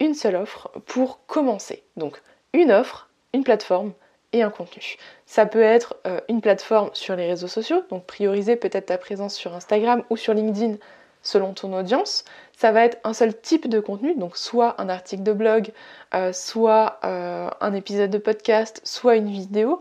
une 0.00 0.14
seule 0.14 0.34
offre 0.34 0.72
pour 0.86 1.24
commencer. 1.28 1.84
Donc 1.96 2.20
une 2.54 2.72
offre, 2.72 3.08
une 3.32 3.44
plateforme 3.44 3.92
et 4.32 4.42
un 4.42 4.50
contenu. 4.50 4.96
Ça 5.24 5.46
peut 5.46 5.62
être 5.62 5.94
euh, 6.04 6.20
une 6.28 6.40
plateforme 6.40 6.90
sur 6.94 7.14
les 7.14 7.28
réseaux 7.28 7.46
sociaux, 7.46 7.84
donc 7.90 8.06
prioriser 8.06 8.56
peut-être 8.56 8.86
ta 8.86 8.98
présence 8.98 9.36
sur 9.36 9.54
Instagram 9.54 10.02
ou 10.10 10.16
sur 10.16 10.34
LinkedIn 10.34 10.78
selon 11.22 11.52
ton 11.52 11.72
audience. 11.76 12.24
Ça 12.58 12.72
va 12.72 12.84
être 12.84 12.98
un 13.04 13.12
seul 13.12 13.40
type 13.40 13.68
de 13.68 13.78
contenu, 13.78 14.16
donc 14.16 14.36
soit 14.36 14.74
un 14.80 14.88
article 14.88 15.22
de 15.22 15.32
blog, 15.32 15.70
euh, 16.12 16.32
soit 16.32 16.98
euh, 17.04 17.48
un 17.60 17.72
épisode 17.72 18.10
de 18.10 18.18
podcast, 18.18 18.80
soit 18.82 19.14
une 19.14 19.30
vidéo, 19.30 19.78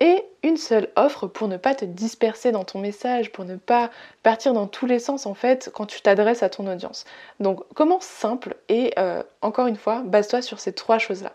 et 0.00 0.24
une 0.42 0.56
seule 0.56 0.88
offre 0.96 1.28
pour 1.28 1.46
ne 1.46 1.56
pas 1.56 1.76
te 1.76 1.84
disperser 1.84 2.50
dans 2.50 2.64
ton 2.64 2.80
message, 2.80 3.30
pour 3.30 3.44
ne 3.44 3.54
pas 3.54 3.90
partir 4.24 4.54
dans 4.54 4.66
tous 4.66 4.86
les 4.86 4.98
sens 4.98 5.24
en 5.24 5.34
fait 5.34 5.70
quand 5.72 5.86
tu 5.86 6.00
t'adresses 6.00 6.42
à 6.42 6.48
ton 6.48 6.66
audience. 6.66 7.04
Donc 7.38 7.62
commence 7.74 8.06
simple 8.06 8.56
et 8.68 8.92
euh, 8.98 9.22
encore 9.40 9.68
une 9.68 9.76
fois, 9.76 10.02
base-toi 10.04 10.42
sur 10.42 10.58
ces 10.58 10.72
trois 10.72 10.98
choses-là. 10.98 11.32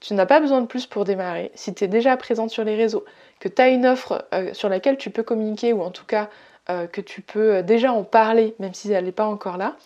Tu 0.00 0.12
n'as 0.14 0.26
pas 0.26 0.40
besoin 0.40 0.60
de 0.60 0.66
plus 0.66 0.86
pour 0.86 1.04
démarrer. 1.04 1.52
Si 1.54 1.72
tu 1.72 1.84
es 1.84 1.88
déjà 1.88 2.16
présente 2.16 2.50
sur 2.50 2.64
les 2.64 2.74
réseaux, 2.74 3.04
que 3.38 3.48
tu 3.48 3.62
as 3.62 3.68
une 3.68 3.86
offre 3.86 4.26
sur 4.54 4.68
laquelle 4.68 4.96
tu 4.96 5.10
peux 5.10 5.22
communiquer 5.22 5.72
ou 5.72 5.82
en 5.82 5.92
tout 5.92 6.04
cas 6.04 6.28
que 6.66 7.00
tu 7.00 7.22
peux 7.22 7.62
déjà 7.62 7.92
en 7.92 8.02
parler 8.02 8.54
même 8.58 8.74
si 8.74 8.90
elle 8.92 9.04
n'est 9.04 9.12
pas 9.12 9.26
encore 9.26 9.56
là, 9.56 9.76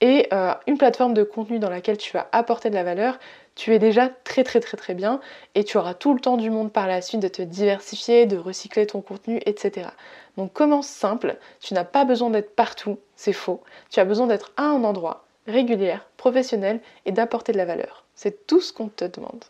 et 0.00 0.28
euh, 0.32 0.54
une 0.66 0.78
plateforme 0.78 1.14
de 1.14 1.22
contenu 1.22 1.58
dans 1.58 1.70
laquelle 1.70 1.98
tu 1.98 2.12
vas 2.12 2.28
apporter 2.32 2.70
de 2.70 2.74
la 2.74 2.84
valeur, 2.84 3.18
tu 3.54 3.74
es 3.74 3.78
déjà 3.78 4.08
très 4.08 4.44
très 4.44 4.60
très 4.60 4.76
très 4.76 4.94
bien 4.94 5.20
et 5.54 5.64
tu 5.64 5.76
auras 5.76 5.94
tout 5.94 6.14
le 6.14 6.20
temps 6.20 6.36
du 6.36 6.50
monde 6.50 6.72
par 6.72 6.86
la 6.86 7.02
suite 7.02 7.20
de 7.20 7.28
te 7.28 7.42
diversifier, 7.42 8.26
de 8.26 8.38
recycler 8.38 8.86
ton 8.86 9.02
contenu, 9.02 9.40
etc. 9.44 9.88
Donc 10.36 10.52
commence 10.52 10.86
simple, 10.86 11.36
tu 11.60 11.74
n'as 11.74 11.84
pas 11.84 12.04
besoin 12.04 12.30
d'être 12.30 12.54
partout, 12.54 12.98
c'est 13.16 13.32
faux. 13.32 13.62
Tu 13.90 14.00
as 14.00 14.04
besoin 14.04 14.26
d'être 14.26 14.52
à 14.56 14.64
un 14.64 14.84
endroit, 14.84 15.24
régulière, 15.46 16.06
professionnel 16.16 16.80
et 17.04 17.12
d'apporter 17.12 17.52
de 17.52 17.58
la 17.58 17.66
valeur. 17.66 18.04
C'est 18.14 18.46
tout 18.46 18.60
ce 18.60 18.72
qu'on 18.72 18.88
te 18.88 19.04
demande. 19.04 19.44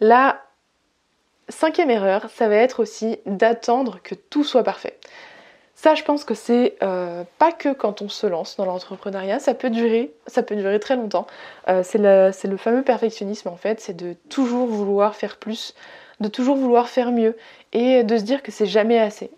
La 0.00 0.40
cinquième 1.48 1.90
erreur, 1.90 2.30
ça 2.30 2.48
va 2.48 2.56
être 2.56 2.80
aussi 2.80 3.18
d'attendre 3.26 4.00
que 4.02 4.14
tout 4.14 4.44
soit 4.44 4.62
parfait. 4.62 4.98
Ça, 5.80 5.94
je 5.94 6.02
pense 6.02 6.24
que 6.24 6.34
c'est 6.34 6.74
euh, 6.82 7.22
pas 7.38 7.52
que 7.52 7.72
quand 7.72 8.02
on 8.02 8.08
se 8.08 8.26
lance 8.26 8.56
dans 8.56 8.64
l'entrepreneuriat, 8.64 9.38
ça 9.38 9.54
peut 9.54 9.70
durer, 9.70 10.12
ça 10.26 10.42
peut 10.42 10.56
durer 10.56 10.80
très 10.80 10.96
longtemps. 10.96 11.28
Euh, 11.68 11.84
c'est 11.84 11.98
le, 11.98 12.56
fameux 12.56 12.82
perfectionnisme 12.82 13.46
en 13.46 13.56
fait, 13.56 13.80
c'est 13.80 13.94
de 13.94 14.16
toujours 14.28 14.66
vouloir 14.66 15.14
faire 15.14 15.36
plus, 15.36 15.76
de 16.20 16.28
toujours 16.28 16.56
vouloir 16.56 16.88
faire 16.88 17.12
mieux 17.12 17.36
et 17.72 18.02
de 18.02 18.16
se 18.16 18.22
dire 18.22 18.42
que 18.42 18.50
c'est 18.50 18.66
jamais 18.66 18.98
assez. 18.98 19.30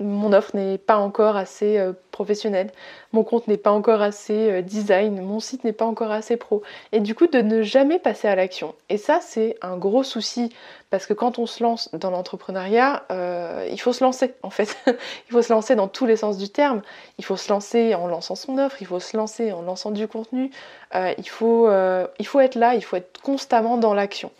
mon 0.00 0.32
offre 0.32 0.56
n'est 0.56 0.78
pas 0.78 0.96
encore 0.96 1.36
assez 1.36 1.78
euh, 1.78 1.92
professionnelle, 2.10 2.70
mon 3.12 3.22
compte 3.22 3.48
n'est 3.48 3.58
pas 3.58 3.70
encore 3.70 4.02
assez 4.02 4.62
design, 4.62 5.20
mon 5.20 5.40
site 5.40 5.64
n'est 5.64 5.72
pas 5.72 5.84
encore 5.84 6.10
assez 6.10 6.36
pro. 6.36 6.62
Et 6.92 7.00
du 7.00 7.14
coup, 7.14 7.26
de 7.26 7.40
ne 7.40 7.62
jamais 7.62 7.98
passer 7.98 8.28
à 8.28 8.34
l'action. 8.34 8.74
Et 8.88 8.96
ça, 8.96 9.20
c'est 9.20 9.56
un 9.62 9.76
gros 9.76 10.02
souci 10.02 10.50
parce 10.90 11.06
que 11.06 11.14
quand 11.14 11.38
on 11.38 11.46
se 11.46 11.62
lance 11.62 11.88
dans 11.92 12.10
l'entrepreneuriat, 12.10 13.04
euh, 13.12 13.66
il 13.70 13.80
faut 13.80 13.92
se 13.92 14.02
lancer 14.02 14.34
en 14.42 14.50
fait. 14.50 14.76
il 14.86 15.32
faut 15.32 15.40
se 15.40 15.52
lancer 15.52 15.76
dans 15.76 15.86
tous 15.86 16.04
les 16.04 16.16
sens 16.16 16.36
du 16.36 16.48
terme. 16.48 16.82
Il 17.18 17.24
faut 17.24 17.36
se 17.36 17.48
lancer 17.48 17.94
en 17.94 18.08
lançant 18.08 18.34
son 18.34 18.58
offre, 18.58 18.76
il 18.80 18.88
faut 18.88 18.98
se 18.98 19.16
lancer 19.16 19.52
en 19.52 19.62
lançant 19.62 19.92
du 19.92 20.08
contenu. 20.08 20.50
Euh, 20.96 21.14
euh, 21.42 22.06
il 22.18 22.26
faut 22.26 22.40
être 22.40 22.56
là, 22.56 22.74
il 22.74 22.82
faut 22.82 22.96
être 22.96 23.20
constamment 23.22 23.78
dans 23.78 23.94
l'action. 23.94 24.32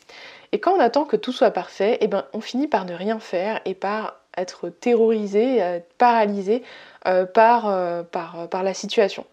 Et 0.52 0.60
quand 0.60 0.72
on 0.72 0.80
attend 0.80 1.04
que 1.04 1.16
tout 1.16 1.32
soit 1.32 1.50
parfait, 1.50 1.98
eh 2.00 2.08
ben, 2.08 2.24
on 2.32 2.40
finit 2.40 2.68
par 2.68 2.84
ne 2.84 2.94
rien 2.94 3.20
faire 3.20 3.60
et 3.64 3.74
par 3.74 4.16
être 4.36 4.68
terrorisé, 4.68 5.80
paralysé 5.98 6.62
par, 7.04 8.04
par, 8.10 8.48
par, 8.48 8.62
la 8.62 8.74
situation. 8.74 9.26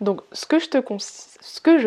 Donc 0.00 0.20
ce 0.32 0.46
que 0.46 0.58
je 0.58 0.68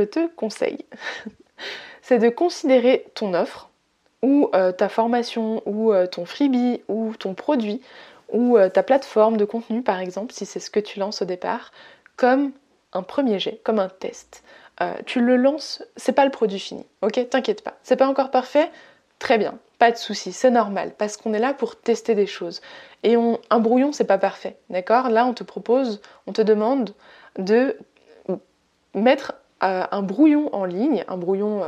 te, 0.02 0.28
conseille, 0.28 0.86
c'est 2.02 2.20
de 2.20 2.30
considérer 2.30 3.06
ton 3.14 3.34
offre 3.34 3.70
ou 4.22 4.50
euh, 4.54 4.72
ta 4.72 4.90
formation, 4.90 5.64
ou 5.66 5.94
euh, 5.94 6.06
ton 6.06 6.26
freebie, 6.26 6.82
ou 6.88 7.14
ton 7.18 7.34
produit, 7.34 7.82
ou 8.30 8.58
euh, 8.58 8.70
ta 8.70 8.84
plateforme 8.84 9.38
de 9.38 9.46
contenu 9.46 9.82
par 9.82 10.00
exemple, 10.00 10.34
si 10.34 10.46
c'est 10.46 10.60
ce 10.60 10.70
que 10.70 10.80
tu 10.80 11.00
lances 11.00 11.22
au 11.22 11.26
départ, 11.26 11.72
comme 12.18 12.52
un 12.94 13.04
premier 13.04 13.40
jet, 13.40 13.60
comme 13.64 13.80
un 13.80 13.90
test. 13.90 14.44
Tu 15.06 15.22
le 15.22 15.38
lances, 15.38 15.84
c'est 15.96 16.14
pas 16.14 16.26
le 16.26 16.32
produit 16.32 16.60
fini, 16.60 16.86
ok? 17.02 17.30
T'inquiète 17.30 17.64
pas, 17.64 17.76
c'est 17.84 17.96
pas 17.96 18.08
encore 18.08 18.32
parfait, 18.32 18.72
très 19.20 19.38
bien, 19.38 19.58
pas 19.80 19.92
de 19.92 19.98
souci, 19.98 20.32
c'est 20.32 20.52
normal, 20.52 20.94
parce 20.98 21.18
qu'on 21.18 21.34
est 21.34 21.40
là 21.40 21.54
pour 21.54 21.76
tester 21.76 22.16
des 22.16 22.28
choses. 22.28 22.62
Et 23.04 23.16
un 23.16 23.60
brouillon, 23.60 23.92
c'est 23.92 24.06
pas 24.06 24.18
parfait, 24.18 24.58
d'accord? 24.70 25.10
Là, 25.10 25.26
on 25.26 25.34
te 25.34 25.44
propose, 25.44 26.02
on 26.28 26.34
te 26.34 26.42
demande 26.42 26.94
de 27.38 27.78
mettre 28.94 29.34
un 29.60 30.02
brouillon 30.02 30.54
en 30.54 30.66
ligne, 30.66 31.06
un 31.08 31.18
brouillon 31.18 31.64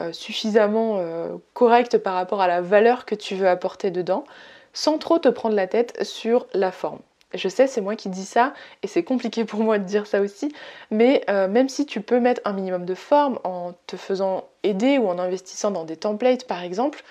euh, 0.00 0.12
suffisamment 0.12 0.98
euh, 0.98 1.36
correct 1.52 1.98
par 1.98 2.14
rapport 2.14 2.40
à 2.40 2.46
la 2.46 2.60
valeur 2.60 3.04
que 3.04 3.16
tu 3.16 3.34
veux 3.34 3.48
apporter 3.48 3.90
dedans, 3.90 4.24
sans 4.72 4.98
trop 4.98 5.18
te 5.18 5.28
prendre 5.28 5.56
la 5.56 5.66
tête 5.66 6.04
sur 6.04 6.46
la 6.54 6.70
forme. 6.70 7.00
Je 7.34 7.48
sais, 7.48 7.66
c'est 7.66 7.80
moi 7.80 7.96
qui 7.96 8.08
dis 8.08 8.24
ça, 8.24 8.54
et 8.82 8.88
c'est 8.88 9.04
compliqué 9.04 9.44
pour 9.44 9.60
moi 9.60 9.78
de 9.78 9.84
dire 9.84 10.06
ça 10.06 10.20
aussi, 10.20 10.52
mais 10.90 11.22
euh, 11.30 11.48
même 11.48 11.68
si 11.68 11.86
tu 11.86 12.00
peux 12.00 12.18
mettre 12.18 12.40
un 12.44 12.52
minimum 12.52 12.84
de 12.84 12.94
forme 12.94 13.38
en 13.44 13.72
te 13.86 13.96
faisant 13.96 14.48
aider 14.62 14.98
ou 14.98 15.08
en 15.08 15.18
investissant 15.18 15.70
dans 15.70 15.84
des 15.84 15.96
templates 15.96 16.46
par 16.46 16.62
exemple, 16.62 17.02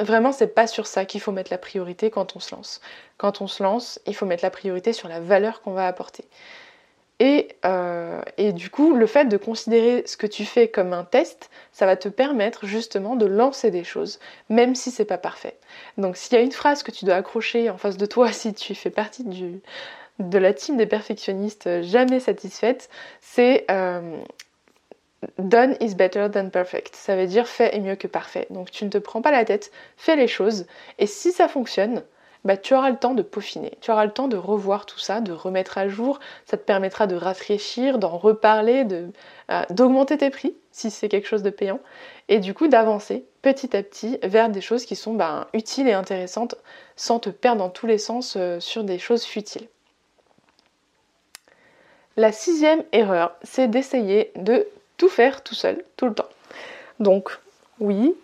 vraiment 0.00 0.32
c'est 0.32 0.48
pas 0.48 0.66
sur 0.66 0.88
ça 0.88 1.04
qu'il 1.04 1.20
faut 1.20 1.30
mettre 1.30 1.52
la 1.52 1.58
priorité 1.58 2.10
quand 2.10 2.34
on 2.34 2.40
se 2.40 2.54
lance. 2.54 2.80
Quand 3.18 3.40
on 3.40 3.46
se 3.46 3.62
lance, 3.62 4.00
il 4.06 4.14
faut 4.14 4.26
mettre 4.26 4.44
la 4.44 4.50
priorité 4.50 4.92
sur 4.92 5.08
la 5.08 5.20
valeur 5.20 5.62
qu'on 5.62 5.72
va 5.72 5.86
apporter. 5.86 6.24
Euh, 7.20 8.22
et, 8.36 8.52
du 8.52 8.70
coup, 8.70 8.94
le 8.94 9.06
fait 9.06 9.24
de 9.24 9.36
considérer 9.36 10.04
ce 10.06 10.16
que 10.16 10.26
tu 10.26 10.44
fais 10.44 10.68
comme 10.68 10.92
un 10.92 11.04
test, 11.04 11.50
ça 11.72 11.86
va 11.86 11.96
te 11.96 12.08
permettre 12.08 12.66
justement 12.66 13.16
de 13.16 13.26
lancer 13.26 13.70
des 13.70 13.84
choses, 13.84 14.20
même 14.48 14.74
si 14.74 14.90
c'est 14.90 15.04
pas 15.04 15.18
parfait. 15.18 15.56
Donc 15.96 16.16
s'il 16.16 16.34
y 16.34 16.36
a 16.36 16.44
une 16.44 16.52
phrase 16.52 16.82
que 16.82 16.92
tu 16.92 17.04
dois 17.04 17.16
accrocher 17.16 17.70
en 17.70 17.76
face 17.76 17.96
de 17.96 18.06
toi 18.06 18.32
si 18.32 18.54
tu 18.54 18.74
fais 18.74 18.90
partie 18.90 19.24
de 19.24 20.38
la 20.38 20.52
team 20.52 20.76
des 20.76 20.86
perfectionnistes 20.86 21.82
jamais 21.82 22.20
satisfaites, 22.20 22.88
c'est 23.20 23.64
euh, 23.70 24.20
Done 25.38 25.76
is 25.80 25.94
better 25.96 26.28
than 26.32 26.50
perfect. 26.50 26.94
Ça 26.94 27.16
veut 27.16 27.26
dire 27.26 27.48
fait 27.48 27.74
est 27.74 27.80
mieux 27.80 27.96
que 27.96 28.06
parfait. 28.06 28.46
Donc 28.50 28.70
tu 28.70 28.84
ne 28.84 28.90
te 28.90 28.98
prends 28.98 29.22
pas 29.22 29.32
la 29.32 29.44
tête, 29.44 29.72
fais 29.96 30.14
les 30.14 30.28
choses, 30.28 30.66
et 30.98 31.06
si 31.06 31.32
ça 31.32 31.48
fonctionne, 31.48 32.04
bah, 32.48 32.56
tu 32.56 32.72
auras 32.72 32.88
le 32.88 32.96
temps 32.96 33.12
de 33.12 33.20
peaufiner, 33.20 33.72
tu 33.82 33.90
auras 33.90 34.06
le 34.06 34.10
temps 34.10 34.26
de 34.26 34.38
revoir 34.38 34.86
tout 34.86 34.98
ça, 34.98 35.20
de 35.20 35.32
remettre 35.32 35.76
à 35.76 35.86
jour, 35.86 36.18
ça 36.46 36.56
te 36.56 36.62
permettra 36.62 37.06
de 37.06 37.14
rafraîchir, 37.14 37.98
d'en 37.98 38.16
reparler, 38.16 38.86
euh, 38.90 39.62
d'augmenter 39.68 40.16
tes 40.16 40.30
prix 40.30 40.56
si 40.72 40.90
c'est 40.90 41.10
quelque 41.10 41.28
chose 41.28 41.42
de 41.42 41.50
payant, 41.50 41.78
et 42.30 42.38
du 42.38 42.54
coup 42.54 42.66
d'avancer 42.66 43.26
petit 43.42 43.76
à 43.76 43.82
petit 43.82 44.18
vers 44.22 44.48
des 44.48 44.62
choses 44.62 44.86
qui 44.86 44.96
sont 44.96 45.12
bah, 45.12 45.48
utiles 45.52 45.88
et 45.88 45.92
intéressantes 45.92 46.54
sans 46.96 47.18
te 47.18 47.28
perdre 47.28 47.58
dans 47.58 47.68
tous 47.68 47.86
les 47.86 47.98
sens 47.98 48.36
euh, 48.38 48.60
sur 48.60 48.82
des 48.82 48.98
choses 48.98 49.24
futiles. 49.24 49.68
La 52.16 52.32
sixième 52.32 52.82
erreur, 52.92 53.36
c'est 53.42 53.68
d'essayer 53.68 54.32
de 54.36 54.66
tout 54.96 55.10
faire 55.10 55.44
tout 55.44 55.54
seul, 55.54 55.84
tout 55.98 56.06
le 56.06 56.14
temps. 56.14 56.30
Donc 56.98 57.38
oui, 57.78 58.14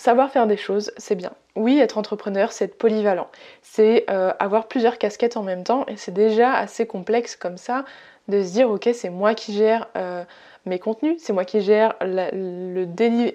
savoir 0.00 0.30
faire 0.30 0.46
des 0.46 0.56
choses, 0.56 0.92
c'est 0.96 1.14
bien 1.14 1.32
oui, 1.56 1.78
être 1.78 1.98
entrepreneur, 1.98 2.52
c'est 2.52 2.66
être 2.66 2.78
polyvalent. 2.78 3.28
C'est 3.62 4.04
euh, 4.08 4.32
avoir 4.38 4.68
plusieurs 4.68 4.98
casquettes 4.98 5.36
en 5.36 5.42
même 5.42 5.64
temps 5.64 5.84
et 5.88 5.96
c'est 5.96 6.14
déjà 6.14 6.54
assez 6.54 6.86
complexe 6.86 7.36
comme 7.36 7.56
ça 7.56 7.84
de 8.28 8.42
se 8.42 8.52
dire 8.52 8.70
ok, 8.70 8.88
c'est 8.94 9.10
moi 9.10 9.34
qui 9.34 9.52
gère 9.52 9.88
euh, 9.96 10.24
mes 10.64 10.78
contenus, 10.78 11.16
c'est 11.18 11.32
moi 11.32 11.44
qui 11.44 11.60
gère 11.60 11.94
le, 12.00 12.84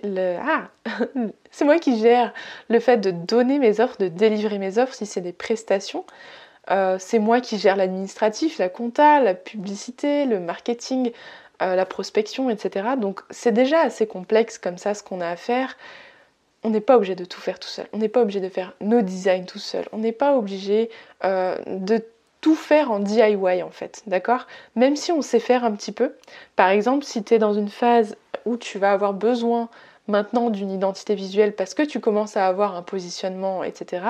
le 0.01 0.37
ah 0.39 0.69
c'est 1.51 1.65
moi 1.65 1.77
qui 1.77 1.99
gère 1.99 2.33
le 2.69 2.79
fait 2.79 2.97
de 2.97 3.11
donner 3.11 3.59
mes 3.59 3.79
offres, 3.79 3.97
de 3.99 4.07
délivrer 4.07 4.57
mes 4.57 4.77
offres 4.77 4.93
si 4.93 5.05
c'est 5.05 5.21
des 5.21 5.33
prestations. 5.33 6.05
Euh, 6.71 6.97
c'est 6.99 7.19
moi 7.19 7.41
qui 7.41 7.59
gère 7.59 7.75
l'administratif, 7.75 8.57
la 8.57 8.69
compta, 8.69 9.19
la 9.19 9.35
publicité, 9.35 10.25
le 10.25 10.39
marketing, 10.39 11.11
la 11.61 11.85
prospection, 11.85 12.49
etc. 12.49 12.89
Donc 12.97 13.21
c'est 13.29 13.53
déjà 13.53 13.79
assez 13.79 14.07
complexe 14.07 14.57
comme 14.57 14.77
ça 14.77 14.93
ce 14.93 15.03
qu'on 15.03 15.21
a 15.21 15.29
à 15.29 15.35
faire 15.37 15.77
on 16.65 16.71
n'est 16.71 16.81
pas 16.81 16.97
obligé 16.97 17.13
de 17.13 17.25
tout 17.25 17.39
faire 17.39 17.59
tout 17.59 17.69
seul. 17.69 17.85
On 17.93 17.99
n'est 17.99 18.09
pas 18.09 18.21
obligé 18.21 18.39
de 18.39 18.49
faire 18.49 18.73
nos 18.81 19.03
designs 19.03 19.45
tout 19.45 19.59
seul. 19.59 19.85
On 19.91 19.99
n'est 19.99 20.11
pas 20.11 20.35
obligé 20.35 20.89
euh, 21.23 21.55
de 21.67 22.03
tout 22.41 22.55
faire 22.55 22.91
en 22.91 22.99
DIY 22.99 23.61
en 23.61 23.69
fait, 23.69 24.01
d'accord? 24.07 24.47
Même 24.75 24.95
si 24.95 25.11
on 25.11 25.21
sait 25.21 25.39
faire 25.39 25.63
un 25.63 25.71
petit 25.73 25.91
peu. 25.91 26.15
Par 26.55 26.69
exemple, 26.69 27.05
si 27.05 27.23
tu 27.23 27.35
es 27.35 27.37
dans 27.37 27.53
une 27.53 27.69
phase 27.69 28.17
où 28.45 28.57
tu 28.57 28.79
vas 28.79 28.91
avoir 28.91 29.13
besoin 29.13 29.69
maintenant 30.07 30.49
d'une 30.49 30.71
identité 30.71 31.13
visuelle 31.13 31.53
parce 31.53 31.75
que 31.75 31.83
tu 31.83 31.99
commences 31.99 32.35
à 32.35 32.47
avoir 32.47 32.75
un 32.75 32.81
positionnement, 32.81 33.63
etc., 33.63 34.03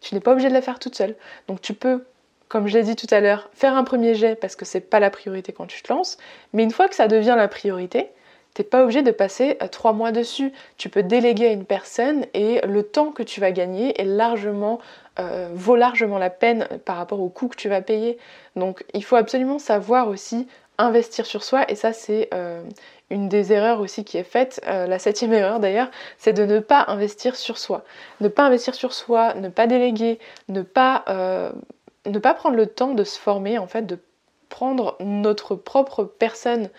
tu 0.00 0.14
n'es 0.14 0.20
pas 0.20 0.32
obligé 0.32 0.48
de 0.48 0.54
la 0.54 0.62
faire 0.62 0.78
toute 0.78 0.94
seule. 0.94 1.16
Donc 1.48 1.60
tu 1.60 1.74
peux, 1.74 2.06
comme 2.48 2.66
je 2.66 2.78
l'ai 2.78 2.84
dit 2.84 2.96
tout 2.96 3.06
à 3.10 3.20
l'heure, 3.20 3.50
faire 3.52 3.76
un 3.76 3.84
premier 3.84 4.14
jet 4.14 4.36
parce 4.36 4.56
que 4.56 4.64
c'est 4.64 4.80
pas 4.80 5.00
la 5.00 5.10
priorité 5.10 5.52
quand 5.52 5.66
tu 5.66 5.82
te 5.82 5.92
lances, 5.92 6.16
mais 6.54 6.62
une 6.62 6.70
fois 6.70 6.88
que 6.88 6.94
ça 6.94 7.08
devient 7.08 7.34
la 7.36 7.48
priorité, 7.48 8.08
T'es 8.54 8.64
pas 8.64 8.82
obligé 8.82 9.02
de 9.02 9.10
passer 9.10 9.56
euh, 9.62 9.68
trois 9.68 9.92
mois 9.92 10.12
dessus. 10.12 10.52
Tu 10.76 10.88
peux 10.88 11.02
déléguer 11.02 11.48
à 11.48 11.52
une 11.52 11.64
personne 11.64 12.26
et 12.34 12.60
le 12.66 12.82
temps 12.82 13.12
que 13.12 13.22
tu 13.22 13.40
vas 13.40 13.52
gagner 13.52 14.00
est 14.00 14.04
largement, 14.04 14.80
euh, 15.18 15.48
vaut 15.52 15.76
largement 15.76 16.18
la 16.18 16.30
peine 16.30 16.66
par 16.84 16.96
rapport 16.96 17.20
au 17.20 17.28
coût 17.28 17.48
que 17.48 17.56
tu 17.56 17.68
vas 17.68 17.80
payer. 17.80 18.18
Donc 18.56 18.84
il 18.94 19.04
faut 19.04 19.16
absolument 19.16 19.58
savoir 19.58 20.08
aussi 20.08 20.48
investir 20.78 21.26
sur 21.26 21.44
soi 21.44 21.70
et 21.70 21.74
ça 21.74 21.92
c'est 21.92 22.28
euh, 22.34 22.62
une 23.10 23.28
des 23.28 23.52
erreurs 23.52 23.80
aussi 23.80 24.04
qui 24.04 24.16
est 24.16 24.24
faite, 24.24 24.60
la 24.66 24.98
septième 24.98 25.32
erreur 25.34 25.60
d'ailleurs, 25.60 25.90
c'est 26.16 26.32
de 26.32 26.44
ne 26.44 26.60
pas 26.60 26.84
investir 26.88 27.36
sur 27.36 27.58
soi. 27.58 27.84
Ne 28.20 28.28
pas 28.28 28.44
investir 28.44 28.74
sur 28.74 28.92
soi, 28.92 29.34
ne 29.34 29.48
pas 29.48 29.66
déléguer, 29.66 30.18
ne 30.48 30.62
pas 30.62 31.04
ne 32.06 32.18
pas 32.18 32.34
prendre 32.34 32.56
le 32.56 32.66
temps 32.66 32.94
de 32.94 33.04
se 33.04 33.18
former, 33.18 33.58
en 33.58 33.66
fait, 33.66 33.82
de 33.82 33.98
prendre 34.48 34.96
notre 35.00 35.54
propre 35.54 36.04
personne 36.04 36.70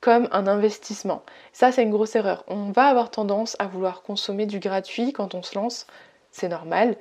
comme 0.00 0.28
un 0.32 0.46
investissement. 0.46 1.22
Ça, 1.52 1.72
c'est 1.72 1.82
une 1.82 1.90
grosse 1.90 2.16
erreur. 2.16 2.44
On 2.48 2.70
va 2.70 2.86
avoir 2.86 3.10
tendance 3.10 3.56
à 3.58 3.66
vouloir 3.66 4.02
consommer 4.02 4.46
du 4.46 4.58
gratuit 4.58 5.12
quand 5.12 5.34
on 5.34 5.42
se 5.42 5.54
lance, 5.56 5.86
c'est 6.30 6.48
normal. 6.48 6.96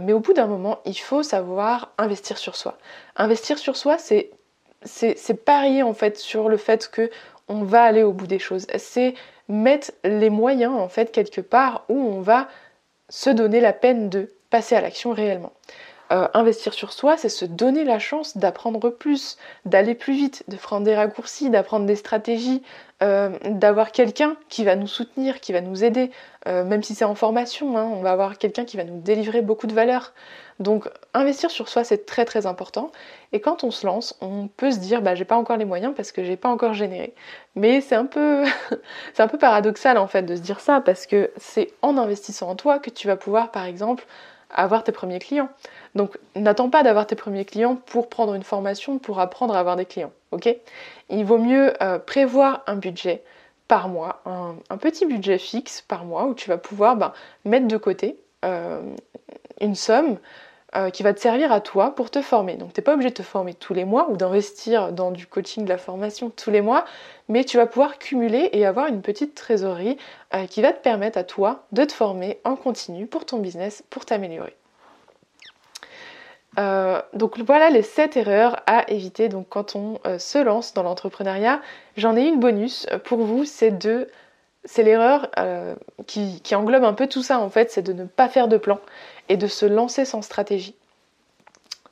Mais 0.00 0.12
au 0.12 0.20
bout 0.20 0.32
d'un 0.32 0.46
moment, 0.46 0.80
il 0.84 0.98
faut 0.98 1.22
savoir 1.22 1.92
investir 1.98 2.38
sur 2.38 2.56
soi. 2.56 2.78
Investir 3.16 3.58
sur 3.58 3.76
soi, 3.76 3.96
c'est 3.98 5.44
parier 5.44 5.82
en 5.82 5.94
fait 5.94 6.18
sur 6.18 6.48
le 6.48 6.56
fait 6.56 6.90
que 6.90 7.10
on 7.48 7.62
va 7.62 7.82
aller 7.82 8.02
au 8.02 8.12
bout 8.12 8.26
des 8.26 8.38
choses. 8.38 8.66
C'est 8.78 9.14
mettre 9.48 9.92
les 10.04 10.30
moyens 10.30 10.74
en 10.74 10.88
fait 10.88 11.12
quelque 11.12 11.40
part 11.40 11.84
où 11.88 11.96
on 11.96 12.20
va 12.20 12.48
se 13.08 13.30
donner 13.30 13.60
la 13.60 13.72
peine 13.72 14.08
de 14.08 14.32
passer 14.50 14.74
à 14.74 14.80
l'action 14.80 15.12
réellement. 15.12 15.52
Euh, 16.14 16.28
investir 16.32 16.74
sur 16.74 16.92
soi, 16.92 17.16
c'est 17.16 17.28
se 17.28 17.44
donner 17.44 17.82
la 17.82 17.98
chance 17.98 18.36
d'apprendre 18.36 18.88
plus, 18.88 19.36
d'aller 19.64 19.96
plus 19.96 20.12
vite, 20.12 20.44
de 20.46 20.56
prendre 20.56 20.84
des 20.84 20.94
raccourcis, 20.94 21.50
d'apprendre 21.50 21.86
des 21.86 21.96
stratégies, 21.96 22.62
euh, 23.02 23.30
d'avoir 23.44 23.90
quelqu'un 23.90 24.36
qui 24.48 24.64
va 24.64 24.76
nous 24.76 24.86
soutenir, 24.86 25.40
qui 25.40 25.52
va 25.52 25.60
nous 25.60 25.82
aider, 25.82 26.12
euh, 26.46 26.62
même 26.62 26.84
si 26.84 26.94
c'est 26.94 27.04
en 27.04 27.16
formation, 27.16 27.76
hein, 27.76 27.90
on 27.92 28.00
va 28.00 28.12
avoir 28.12 28.38
quelqu'un 28.38 28.64
qui 28.64 28.76
va 28.76 28.84
nous 28.84 29.00
délivrer 29.00 29.42
beaucoup 29.42 29.66
de 29.66 29.74
valeur. 29.74 30.12
Donc 30.60 30.88
investir 31.14 31.50
sur 31.50 31.68
soi, 31.68 31.82
c'est 31.82 32.06
très 32.06 32.24
très 32.24 32.46
important. 32.46 32.92
Et 33.32 33.40
quand 33.40 33.64
on 33.64 33.72
se 33.72 33.84
lance, 33.84 34.16
on 34.20 34.46
peut 34.46 34.70
se 34.70 34.78
dire, 34.78 35.02
bah 35.02 35.16
j'ai 35.16 35.24
pas 35.24 35.36
encore 35.36 35.56
les 35.56 35.64
moyens 35.64 35.94
parce 35.96 36.12
que 36.12 36.22
j'ai 36.22 36.36
pas 36.36 36.48
encore 36.48 36.74
généré. 36.74 37.12
Mais 37.56 37.80
c'est 37.80 37.96
un 37.96 38.06
peu, 38.06 38.44
c'est 39.14 39.22
un 39.22 39.28
peu 39.28 39.38
paradoxal 39.38 39.98
en 39.98 40.06
fait 40.06 40.22
de 40.22 40.36
se 40.36 40.42
dire 40.42 40.60
ça 40.60 40.80
parce 40.80 41.06
que 41.06 41.32
c'est 41.38 41.72
en 41.82 41.98
investissant 41.98 42.50
en 42.50 42.54
toi 42.54 42.78
que 42.78 42.90
tu 42.90 43.08
vas 43.08 43.16
pouvoir, 43.16 43.50
par 43.50 43.64
exemple, 43.64 44.06
avoir 44.54 44.84
tes 44.84 44.92
premiers 44.92 45.18
clients. 45.18 45.48
Donc 45.94 46.18
n'attends 46.34 46.70
pas 46.70 46.82
d'avoir 46.82 47.06
tes 47.06 47.14
premiers 47.14 47.44
clients 47.44 47.76
pour 47.76 48.08
prendre 48.08 48.34
une 48.34 48.42
formation, 48.42 48.98
pour 48.98 49.20
apprendre 49.20 49.54
à 49.54 49.60
avoir 49.60 49.76
des 49.76 49.86
clients. 49.86 50.12
ok? 50.32 50.54
Il 51.08 51.24
vaut 51.24 51.38
mieux 51.38 51.72
euh, 51.82 51.98
prévoir 51.98 52.62
un 52.66 52.76
budget 52.76 53.22
par 53.68 53.88
mois, 53.88 54.22
un, 54.26 54.76
petit 54.76 55.06
budget 55.06 55.38
fixe 55.38 55.80
par 55.80 56.04
mois 56.04 56.26
où 56.26 56.34
tu 56.34 56.50
vas 56.50 56.58
pouvoir 56.58 56.96
ben, 56.96 57.12
mettre 57.44 57.66
de 57.66 57.76
côté 57.78 58.18
euh, 58.44 58.82
une 59.60 59.74
somme 59.74 60.18
euh, 60.76 60.90
qui 60.90 61.02
va 61.02 61.14
te 61.14 61.20
servir 61.20 61.50
à 61.50 61.60
toi 61.60 61.94
pour 61.94 62.10
te 62.10 62.20
former. 62.20 62.56
Donc 62.56 62.74
tu 62.74 62.80
n'es 62.80 62.84
pas 62.84 62.92
obligé 62.92 63.08
de 63.10 63.14
te 63.14 63.22
former 63.22 63.54
tous 63.54 63.72
les 63.72 63.84
mois 63.84 64.10
ou 64.10 64.16
d'investir 64.16 64.92
dans 64.92 65.12
du 65.12 65.26
coaching, 65.26 65.64
de 65.64 65.68
la 65.68 65.78
formation 65.78 66.28
tous 66.28 66.50
les 66.50 66.60
mois, 66.60 66.84
mais 67.28 67.44
tu 67.44 67.56
vas 67.56 67.66
pouvoir 67.66 67.98
cumuler 67.98 68.50
et 68.52 68.66
avoir 68.66 68.88
une 68.88 69.00
petite 69.00 69.34
trésorerie 69.34 69.96
qui 70.50 70.60
va 70.60 70.72
te 70.72 70.82
permettre 70.82 71.16
à 71.16 71.24
toi 71.24 71.64
de 71.72 71.84
te 71.84 71.92
former 71.92 72.40
en 72.44 72.56
continu 72.56 73.06
pour 73.06 73.24
ton 73.24 73.38
business, 73.38 73.84
pour 73.88 74.04
t'améliorer. 74.04 74.56
Euh, 76.58 77.00
donc 77.14 77.38
voilà 77.38 77.70
les 77.70 77.82
7 77.82 78.16
erreurs 78.16 78.60
à 78.66 78.88
éviter 78.90 79.28
donc 79.28 79.48
quand 79.48 79.74
on 79.74 79.98
euh, 80.06 80.18
se 80.18 80.38
lance 80.38 80.74
dans 80.74 80.82
l'entrepreneuriat. 80.82 81.60
J'en 81.96 82.16
ai 82.16 82.22
une 82.22 82.38
bonus 82.40 82.86
pour 83.04 83.20
vous, 83.20 83.44
c'est 83.44 83.70
de 83.70 84.08
c'est 84.64 84.82
l'erreur 84.82 85.28
euh, 85.38 85.74
qui, 86.06 86.40
englobe 86.54 86.84
un 86.84 86.94
peu 86.94 87.06
tout 87.06 87.22
ça 87.22 87.38
en 87.38 87.50
fait, 87.50 87.70
c'est 87.70 87.82
de 87.82 87.92
ne 87.92 88.04
pas 88.04 88.28
faire 88.28 88.48
de 88.48 88.56
plan 88.56 88.80
et 89.28 89.36
de 89.36 89.46
se 89.46 89.66
lancer 89.66 90.04
sans 90.04 90.22
stratégie. 90.22 90.74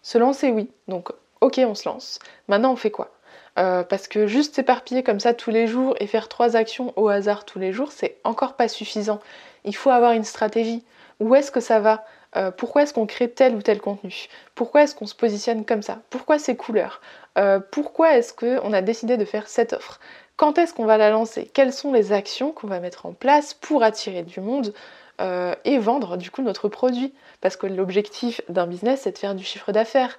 Se 0.02 0.18
lancer 0.18 0.50
oui, 0.50 0.70
donc 0.88 1.10
ok 1.40 1.60
on 1.66 1.74
se 1.74 1.88
lance. 1.88 2.18
Maintenant 2.48 2.72
on 2.72 2.76
fait 2.76 2.90
quoi? 2.90 3.10
Parce 3.54 4.08
que 4.08 4.26
juste 4.26 4.54
s'éparpiller 4.54 5.02
comme 5.02 5.20
ça 5.20 5.34
tous 5.34 5.50
les 5.50 5.66
jours 5.66 5.94
et 6.00 6.06
faire 6.06 6.28
trois 6.28 6.56
actions 6.56 6.94
au 6.96 7.08
hasard 7.08 7.44
tous 7.44 7.58
les 7.58 7.70
jours, 7.70 7.92
c'est 7.92 8.16
encore 8.24 8.54
pas 8.54 8.66
suffisant. 8.66 9.20
Il 9.64 9.76
faut 9.76 9.90
avoir 9.90 10.12
une 10.12 10.24
stratégie. 10.24 10.82
Où 11.20 11.34
est-ce 11.34 11.52
que 11.52 11.60
ça 11.60 11.78
va? 11.78 12.02
Euh, 12.36 12.50
pourquoi 12.50 12.82
est-ce 12.82 12.94
qu'on 12.94 13.06
crée 13.06 13.30
tel 13.30 13.54
ou 13.54 13.62
tel 13.62 13.80
contenu? 13.80 14.28
Pourquoi 14.54 14.82
est-ce 14.82 14.94
qu'on 14.94 15.06
se 15.06 15.14
positionne 15.14 15.64
comme 15.64 15.82
ça? 15.82 15.98
Pourquoi 16.10 16.38
ces 16.38 16.56
couleurs? 16.56 17.00
Euh, 17.38 17.60
Pourquoi 17.70 18.16
est-ce 18.16 18.32
qu'on 18.32 18.72
a 18.72 18.80
décidé 18.80 19.16
de 19.16 19.24
faire 19.24 19.48
cette 19.48 19.72
offre? 19.74 20.00
Quand 20.36 20.58
est-ce 20.58 20.72
qu'on 20.72 20.86
va 20.86 20.96
la 20.96 21.10
lancer? 21.10 21.50
Quelles 21.52 21.72
sont 21.72 21.92
les 21.92 22.12
actions 22.12 22.52
qu'on 22.52 22.66
va 22.66 22.80
mettre 22.80 23.06
en 23.06 23.12
place 23.12 23.54
pour 23.54 23.82
attirer 23.82 24.22
du 24.22 24.40
monde 24.40 24.72
euh, 25.20 25.54
et 25.64 25.78
vendre 25.78 26.16
du 26.16 26.30
coup 26.30 26.42
notre 26.42 26.68
produit? 26.68 27.12
Parce 27.42 27.56
que 27.56 27.66
l'objectif 27.66 28.40
d'un 28.48 28.66
business, 28.66 29.02
c'est 29.02 29.12
de 29.12 29.18
faire 29.18 29.34
du 29.34 29.44
chiffre 29.44 29.72
d'affaires, 29.72 30.18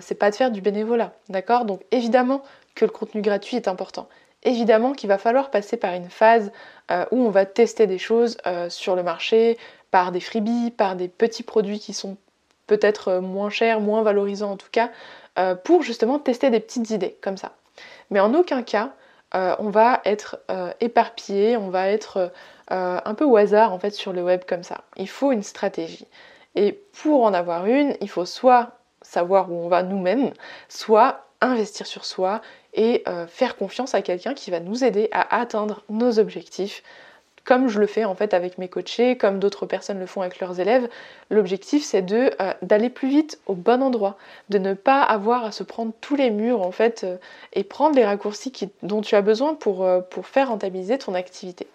c'est 0.00 0.14
pas 0.14 0.30
de 0.30 0.36
faire 0.36 0.50
du 0.50 0.60
bénévolat, 0.60 1.14
d'accord? 1.30 1.64
Donc 1.64 1.80
évidemment 1.90 2.42
que 2.74 2.84
le 2.84 2.90
contenu 2.90 3.22
gratuit 3.22 3.56
est 3.56 3.66
important. 3.66 4.08
Évidemment 4.42 4.92
qu'il 4.92 5.08
va 5.08 5.16
falloir 5.16 5.50
passer 5.50 5.78
par 5.78 5.94
une 5.94 6.10
phase 6.10 6.52
où 6.90 7.16
on 7.16 7.30
va 7.30 7.46
tester 7.46 7.86
des 7.86 7.96
choses 7.96 8.36
sur 8.68 8.94
le 8.94 9.02
marché, 9.02 9.56
par 9.90 10.12
des 10.12 10.20
freebies, 10.20 10.70
par 10.70 10.96
des 10.96 11.08
petits 11.08 11.42
produits 11.42 11.78
qui 11.78 11.92
sont 11.92 12.16
peut-être 12.70 13.08
euh, 13.08 13.20
moins 13.20 13.50
chers, 13.50 13.80
moins 13.80 14.02
valorisants 14.02 14.52
en 14.52 14.56
tout 14.56 14.68
cas, 14.70 14.90
euh, 15.38 15.54
pour 15.54 15.82
justement 15.82 16.18
tester 16.18 16.50
des 16.50 16.60
petites 16.60 16.90
idées 16.90 17.16
comme 17.20 17.36
ça. 17.36 17.52
Mais 18.10 18.20
en 18.20 18.32
aucun 18.34 18.62
cas, 18.62 18.92
euh, 19.34 19.54
on 19.58 19.70
va 19.70 20.00
être 20.04 20.40
éparpillé, 20.80 21.56
on 21.56 21.68
va 21.68 21.88
être 21.88 22.32
un 22.68 23.14
peu 23.14 23.24
au 23.24 23.36
hasard 23.36 23.72
en 23.72 23.78
fait 23.78 23.90
sur 23.90 24.12
le 24.12 24.22
web 24.22 24.42
comme 24.46 24.62
ça. 24.62 24.82
Il 24.96 25.08
faut 25.08 25.32
une 25.32 25.42
stratégie. 25.42 26.06
Et 26.56 26.72
pour 27.02 27.24
en 27.24 27.32
avoir 27.32 27.66
une, 27.66 27.96
il 28.00 28.08
faut 28.08 28.24
soit 28.24 28.72
savoir 29.02 29.50
où 29.50 29.54
on 29.54 29.68
va 29.68 29.82
nous-mêmes, 29.82 30.32
soit 30.68 31.26
investir 31.40 31.86
sur 31.86 32.04
soi 32.04 32.42
et 32.74 33.04
faire 33.28 33.56
confiance 33.56 33.94
à 33.94 34.02
quelqu'un 34.02 34.34
qui 34.34 34.50
va 34.50 34.60
nous 34.60 34.84
aider 34.84 35.08
à 35.12 35.40
atteindre 35.40 35.82
nos 35.88 36.18
objectifs 36.18 36.82
comme 37.50 37.66
je 37.66 37.80
le 37.80 37.88
fais 37.88 38.04
en 38.04 38.14
fait 38.14 38.32
avec 38.32 38.58
mes 38.58 38.68
coachés, 38.68 39.16
comme 39.16 39.40
d'autres 39.40 39.66
personnes 39.66 39.98
le 39.98 40.06
font 40.06 40.20
avec 40.20 40.38
leurs 40.38 40.60
élèves. 40.60 40.88
L'objectif 41.30 41.82
c'est 41.82 42.08
euh, 42.12 42.52
d'aller 42.62 42.90
plus 42.90 43.08
vite 43.08 43.40
au 43.46 43.54
bon 43.54 43.82
endroit, 43.82 44.16
de 44.50 44.58
ne 44.58 44.72
pas 44.72 45.02
avoir 45.02 45.44
à 45.44 45.50
se 45.50 45.64
prendre 45.64 45.92
tous 46.00 46.14
les 46.14 46.30
murs 46.30 46.62
en 46.62 46.70
fait 46.70 47.02
euh, 47.02 47.16
et 47.52 47.64
prendre 47.64 47.96
les 47.96 48.04
raccourcis 48.04 48.52
dont 48.84 49.00
tu 49.00 49.16
as 49.16 49.20
besoin 49.20 49.56
pour, 49.56 49.82
euh, 49.84 49.98
pour 50.00 50.28
faire 50.28 50.50
rentabiliser 50.50 50.96
ton 50.96 51.12
activité. 51.14 51.66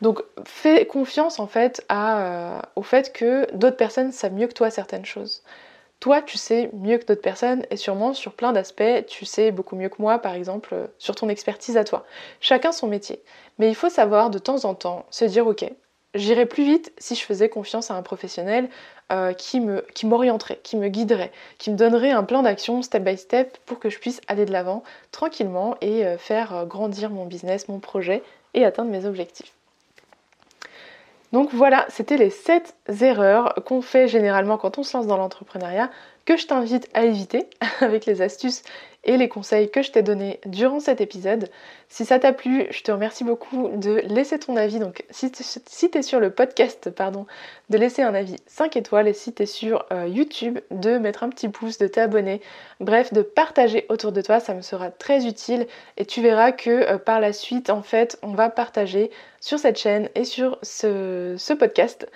Donc 0.00 0.22
fais 0.46 0.86
confiance 0.86 1.40
en 1.40 1.46
fait 1.46 1.86
au 2.74 2.82
fait 2.82 3.12
que 3.12 3.54
d'autres 3.54 3.76
personnes 3.76 4.12
savent 4.12 4.32
mieux 4.32 4.46
que 4.46 4.54
toi 4.54 4.70
certaines 4.70 5.04
choses 5.04 5.42
toi, 6.00 6.22
tu 6.22 6.38
sais 6.38 6.70
mieux 6.74 6.98
que 6.98 7.06
d'autres 7.06 7.22
personnes 7.22 7.66
et 7.70 7.76
sûrement 7.76 8.14
sur 8.14 8.32
plein 8.34 8.52
d'aspects, 8.52 9.06
tu 9.08 9.24
sais 9.24 9.50
beaucoup 9.50 9.74
mieux 9.74 9.88
que 9.88 10.00
moi, 10.00 10.18
par 10.18 10.34
exemple, 10.34 10.70
euh, 10.72 10.86
sur 10.98 11.16
ton 11.16 11.28
expertise 11.28 11.76
à 11.76 11.82
toi. 11.82 12.04
Chacun 12.40 12.70
son 12.70 12.86
métier. 12.86 13.20
Mais 13.58 13.68
il 13.68 13.74
faut 13.74 13.88
savoir 13.88 14.30
de 14.30 14.38
temps 14.38 14.64
en 14.64 14.74
temps 14.74 15.06
se 15.10 15.24
dire, 15.24 15.46
ok, 15.48 15.64
j'irais 16.14 16.46
plus 16.46 16.64
vite 16.64 16.92
si 16.98 17.16
je 17.16 17.24
faisais 17.24 17.48
confiance 17.48 17.90
à 17.90 17.94
un 17.94 18.02
professionnel 18.02 18.68
euh, 19.10 19.32
qui 19.32 19.60
m'orienterait, 20.04 20.60
qui, 20.62 20.76
me 20.76 20.88
guiderait, 20.88 21.32
qui 21.58 21.70
me 21.72 21.76
donnerait 21.76 22.12
un 22.12 22.22
plan 22.22 22.42
d'action 22.42 22.80
step 22.82 23.02
by 23.02 23.18
step 23.18 23.58
pour 23.66 23.80
que 23.80 23.90
je 23.90 23.98
puisse 23.98 24.20
aller 24.28 24.44
de 24.44 24.52
l'avant 24.52 24.84
tranquillement 25.10 25.76
et 25.80 26.06
euh, 26.06 26.16
faire 26.16 26.64
grandir 26.66 27.10
mon 27.10 27.26
business, 27.26 27.66
mon 27.66 27.80
projet 27.80 28.22
et 28.54 28.64
atteindre 28.64 28.90
mes 28.90 29.04
objectifs. 29.04 29.57
Donc 31.32 31.50
voilà, 31.52 31.84
c'était 31.88 32.16
les 32.16 32.30
7 32.30 32.74
erreurs 33.00 33.54
qu'on 33.66 33.82
fait 33.82 34.08
généralement 34.08 34.56
quand 34.56 34.78
on 34.78 34.82
se 34.82 34.96
lance 34.96 35.06
dans 35.06 35.18
l'entrepreneuriat 35.18 35.90
que 36.24 36.36
je 36.36 36.46
t'invite 36.46 36.88
à 36.94 37.04
éviter 37.04 37.48
avec 37.80 38.06
les 38.06 38.22
astuces 38.22 38.62
et 39.04 39.16
les 39.16 39.28
conseils 39.28 39.70
que 39.70 39.82
je 39.82 39.90
t'ai 39.90 40.02
donnés 40.02 40.40
durant 40.44 40.80
cet 40.80 41.00
épisode. 41.00 41.48
Si 41.88 42.04
ça 42.04 42.18
t'a 42.18 42.32
plu, 42.32 42.66
je 42.70 42.82
te 42.82 42.92
remercie 42.92 43.24
beaucoup 43.24 43.68
de 43.68 44.02
laisser 44.04 44.38
ton 44.38 44.56
avis. 44.56 44.78
Donc 44.78 45.04
si 45.10 45.30
tu 45.30 45.98
es 45.98 46.02
sur 46.02 46.20
le 46.20 46.30
podcast, 46.30 46.90
pardon, 46.90 47.26
de 47.70 47.78
laisser 47.78 48.02
un 48.02 48.14
avis 48.14 48.36
5 48.46 48.76
étoiles 48.76 49.08
et 49.08 49.12
si 49.12 49.32
tu 49.32 49.44
es 49.44 49.46
sur 49.46 49.86
euh, 49.92 50.06
YouTube, 50.06 50.58
de 50.70 50.98
mettre 50.98 51.22
un 51.22 51.30
petit 51.30 51.48
pouce, 51.48 51.78
de 51.78 51.86
t'abonner. 51.86 52.40
Bref, 52.80 53.12
de 53.12 53.22
partager 53.22 53.86
autour 53.88 54.12
de 54.12 54.20
toi, 54.20 54.40
ça 54.40 54.54
me 54.54 54.62
sera 54.62 54.90
très 54.90 55.26
utile 55.26 55.66
et 55.96 56.04
tu 56.04 56.20
verras 56.20 56.52
que 56.52 56.70
euh, 56.70 56.98
par 56.98 57.20
la 57.20 57.32
suite, 57.32 57.70
en 57.70 57.82
fait, 57.82 58.18
on 58.22 58.34
va 58.34 58.50
partager 58.50 59.10
sur 59.40 59.58
cette 59.58 59.78
chaîne 59.78 60.10
et 60.14 60.24
sur 60.24 60.58
ce 60.62 61.52
podcast 61.54 62.08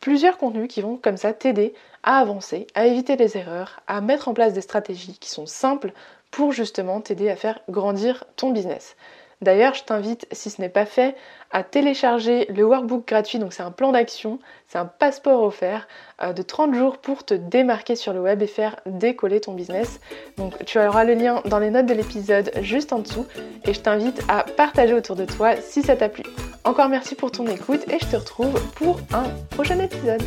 plusieurs 0.00 0.38
contenus 0.38 0.68
qui 0.68 0.80
vont 0.80 0.96
comme 0.96 1.16
ça 1.16 1.32
t'aider 1.32 1.74
à 2.02 2.18
avancer, 2.18 2.66
à 2.74 2.86
éviter 2.86 3.16
les 3.16 3.36
erreurs, 3.36 3.80
à 3.86 4.00
mettre 4.00 4.28
en 4.28 4.34
place 4.34 4.54
des 4.54 4.62
stratégies 4.62 5.18
qui 5.18 5.28
sont 5.28 5.46
simples 5.46 5.92
pour 6.30 6.52
justement 6.52 7.00
t'aider 7.00 7.28
à 7.28 7.36
faire 7.36 7.60
grandir 7.68 8.24
ton 8.36 8.50
business. 8.50 8.96
D'ailleurs, 9.42 9.72
je 9.72 9.84
t'invite, 9.84 10.26
si 10.32 10.50
ce 10.50 10.60
n'est 10.60 10.68
pas 10.68 10.84
fait, 10.84 11.16
à 11.50 11.62
télécharger 11.62 12.46
le 12.50 12.62
workbook 12.62 13.08
gratuit. 13.08 13.38
Donc 13.38 13.54
c'est 13.54 13.62
un 13.62 13.70
plan 13.70 13.90
d'action, 13.90 14.38
c'est 14.68 14.76
un 14.76 14.84
passeport 14.84 15.42
offert 15.42 15.88
euh, 16.22 16.34
de 16.34 16.42
30 16.42 16.74
jours 16.74 16.98
pour 16.98 17.24
te 17.24 17.32
démarquer 17.32 17.96
sur 17.96 18.12
le 18.12 18.20
web 18.20 18.42
et 18.42 18.46
faire 18.46 18.76
décoller 18.84 19.40
ton 19.40 19.54
business. 19.54 19.98
Donc 20.36 20.62
tu 20.66 20.78
auras 20.78 21.04
le 21.04 21.14
lien 21.14 21.40
dans 21.46 21.58
les 21.58 21.70
notes 21.70 21.86
de 21.86 21.94
l'épisode 21.94 22.50
juste 22.60 22.92
en 22.92 22.98
dessous 22.98 23.26
et 23.64 23.72
je 23.72 23.80
t'invite 23.80 24.22
à 24.28 24.44
partager 24.44 24.92
autour 24.92 25.16
de 25.16 25.24
toi 25.24 25.56
si 25.56 25.82
ça 25.82 25.96
t'a 25.96 26.10
plu. 26.10 26.24
Encore 26.64 26.90
merci 26.90 27.14
pour 27.14 27.32
ton 27.32 27.46
écoute 27.46 27.88
et 27.88 27.98
je 27.98 28.06
te 28.06 28.16
retrouve 28.16 28.62
pour 28.74 29.00
un 29.14 29.24
prochain 29.50 29.78
épisode. 29.78 30.22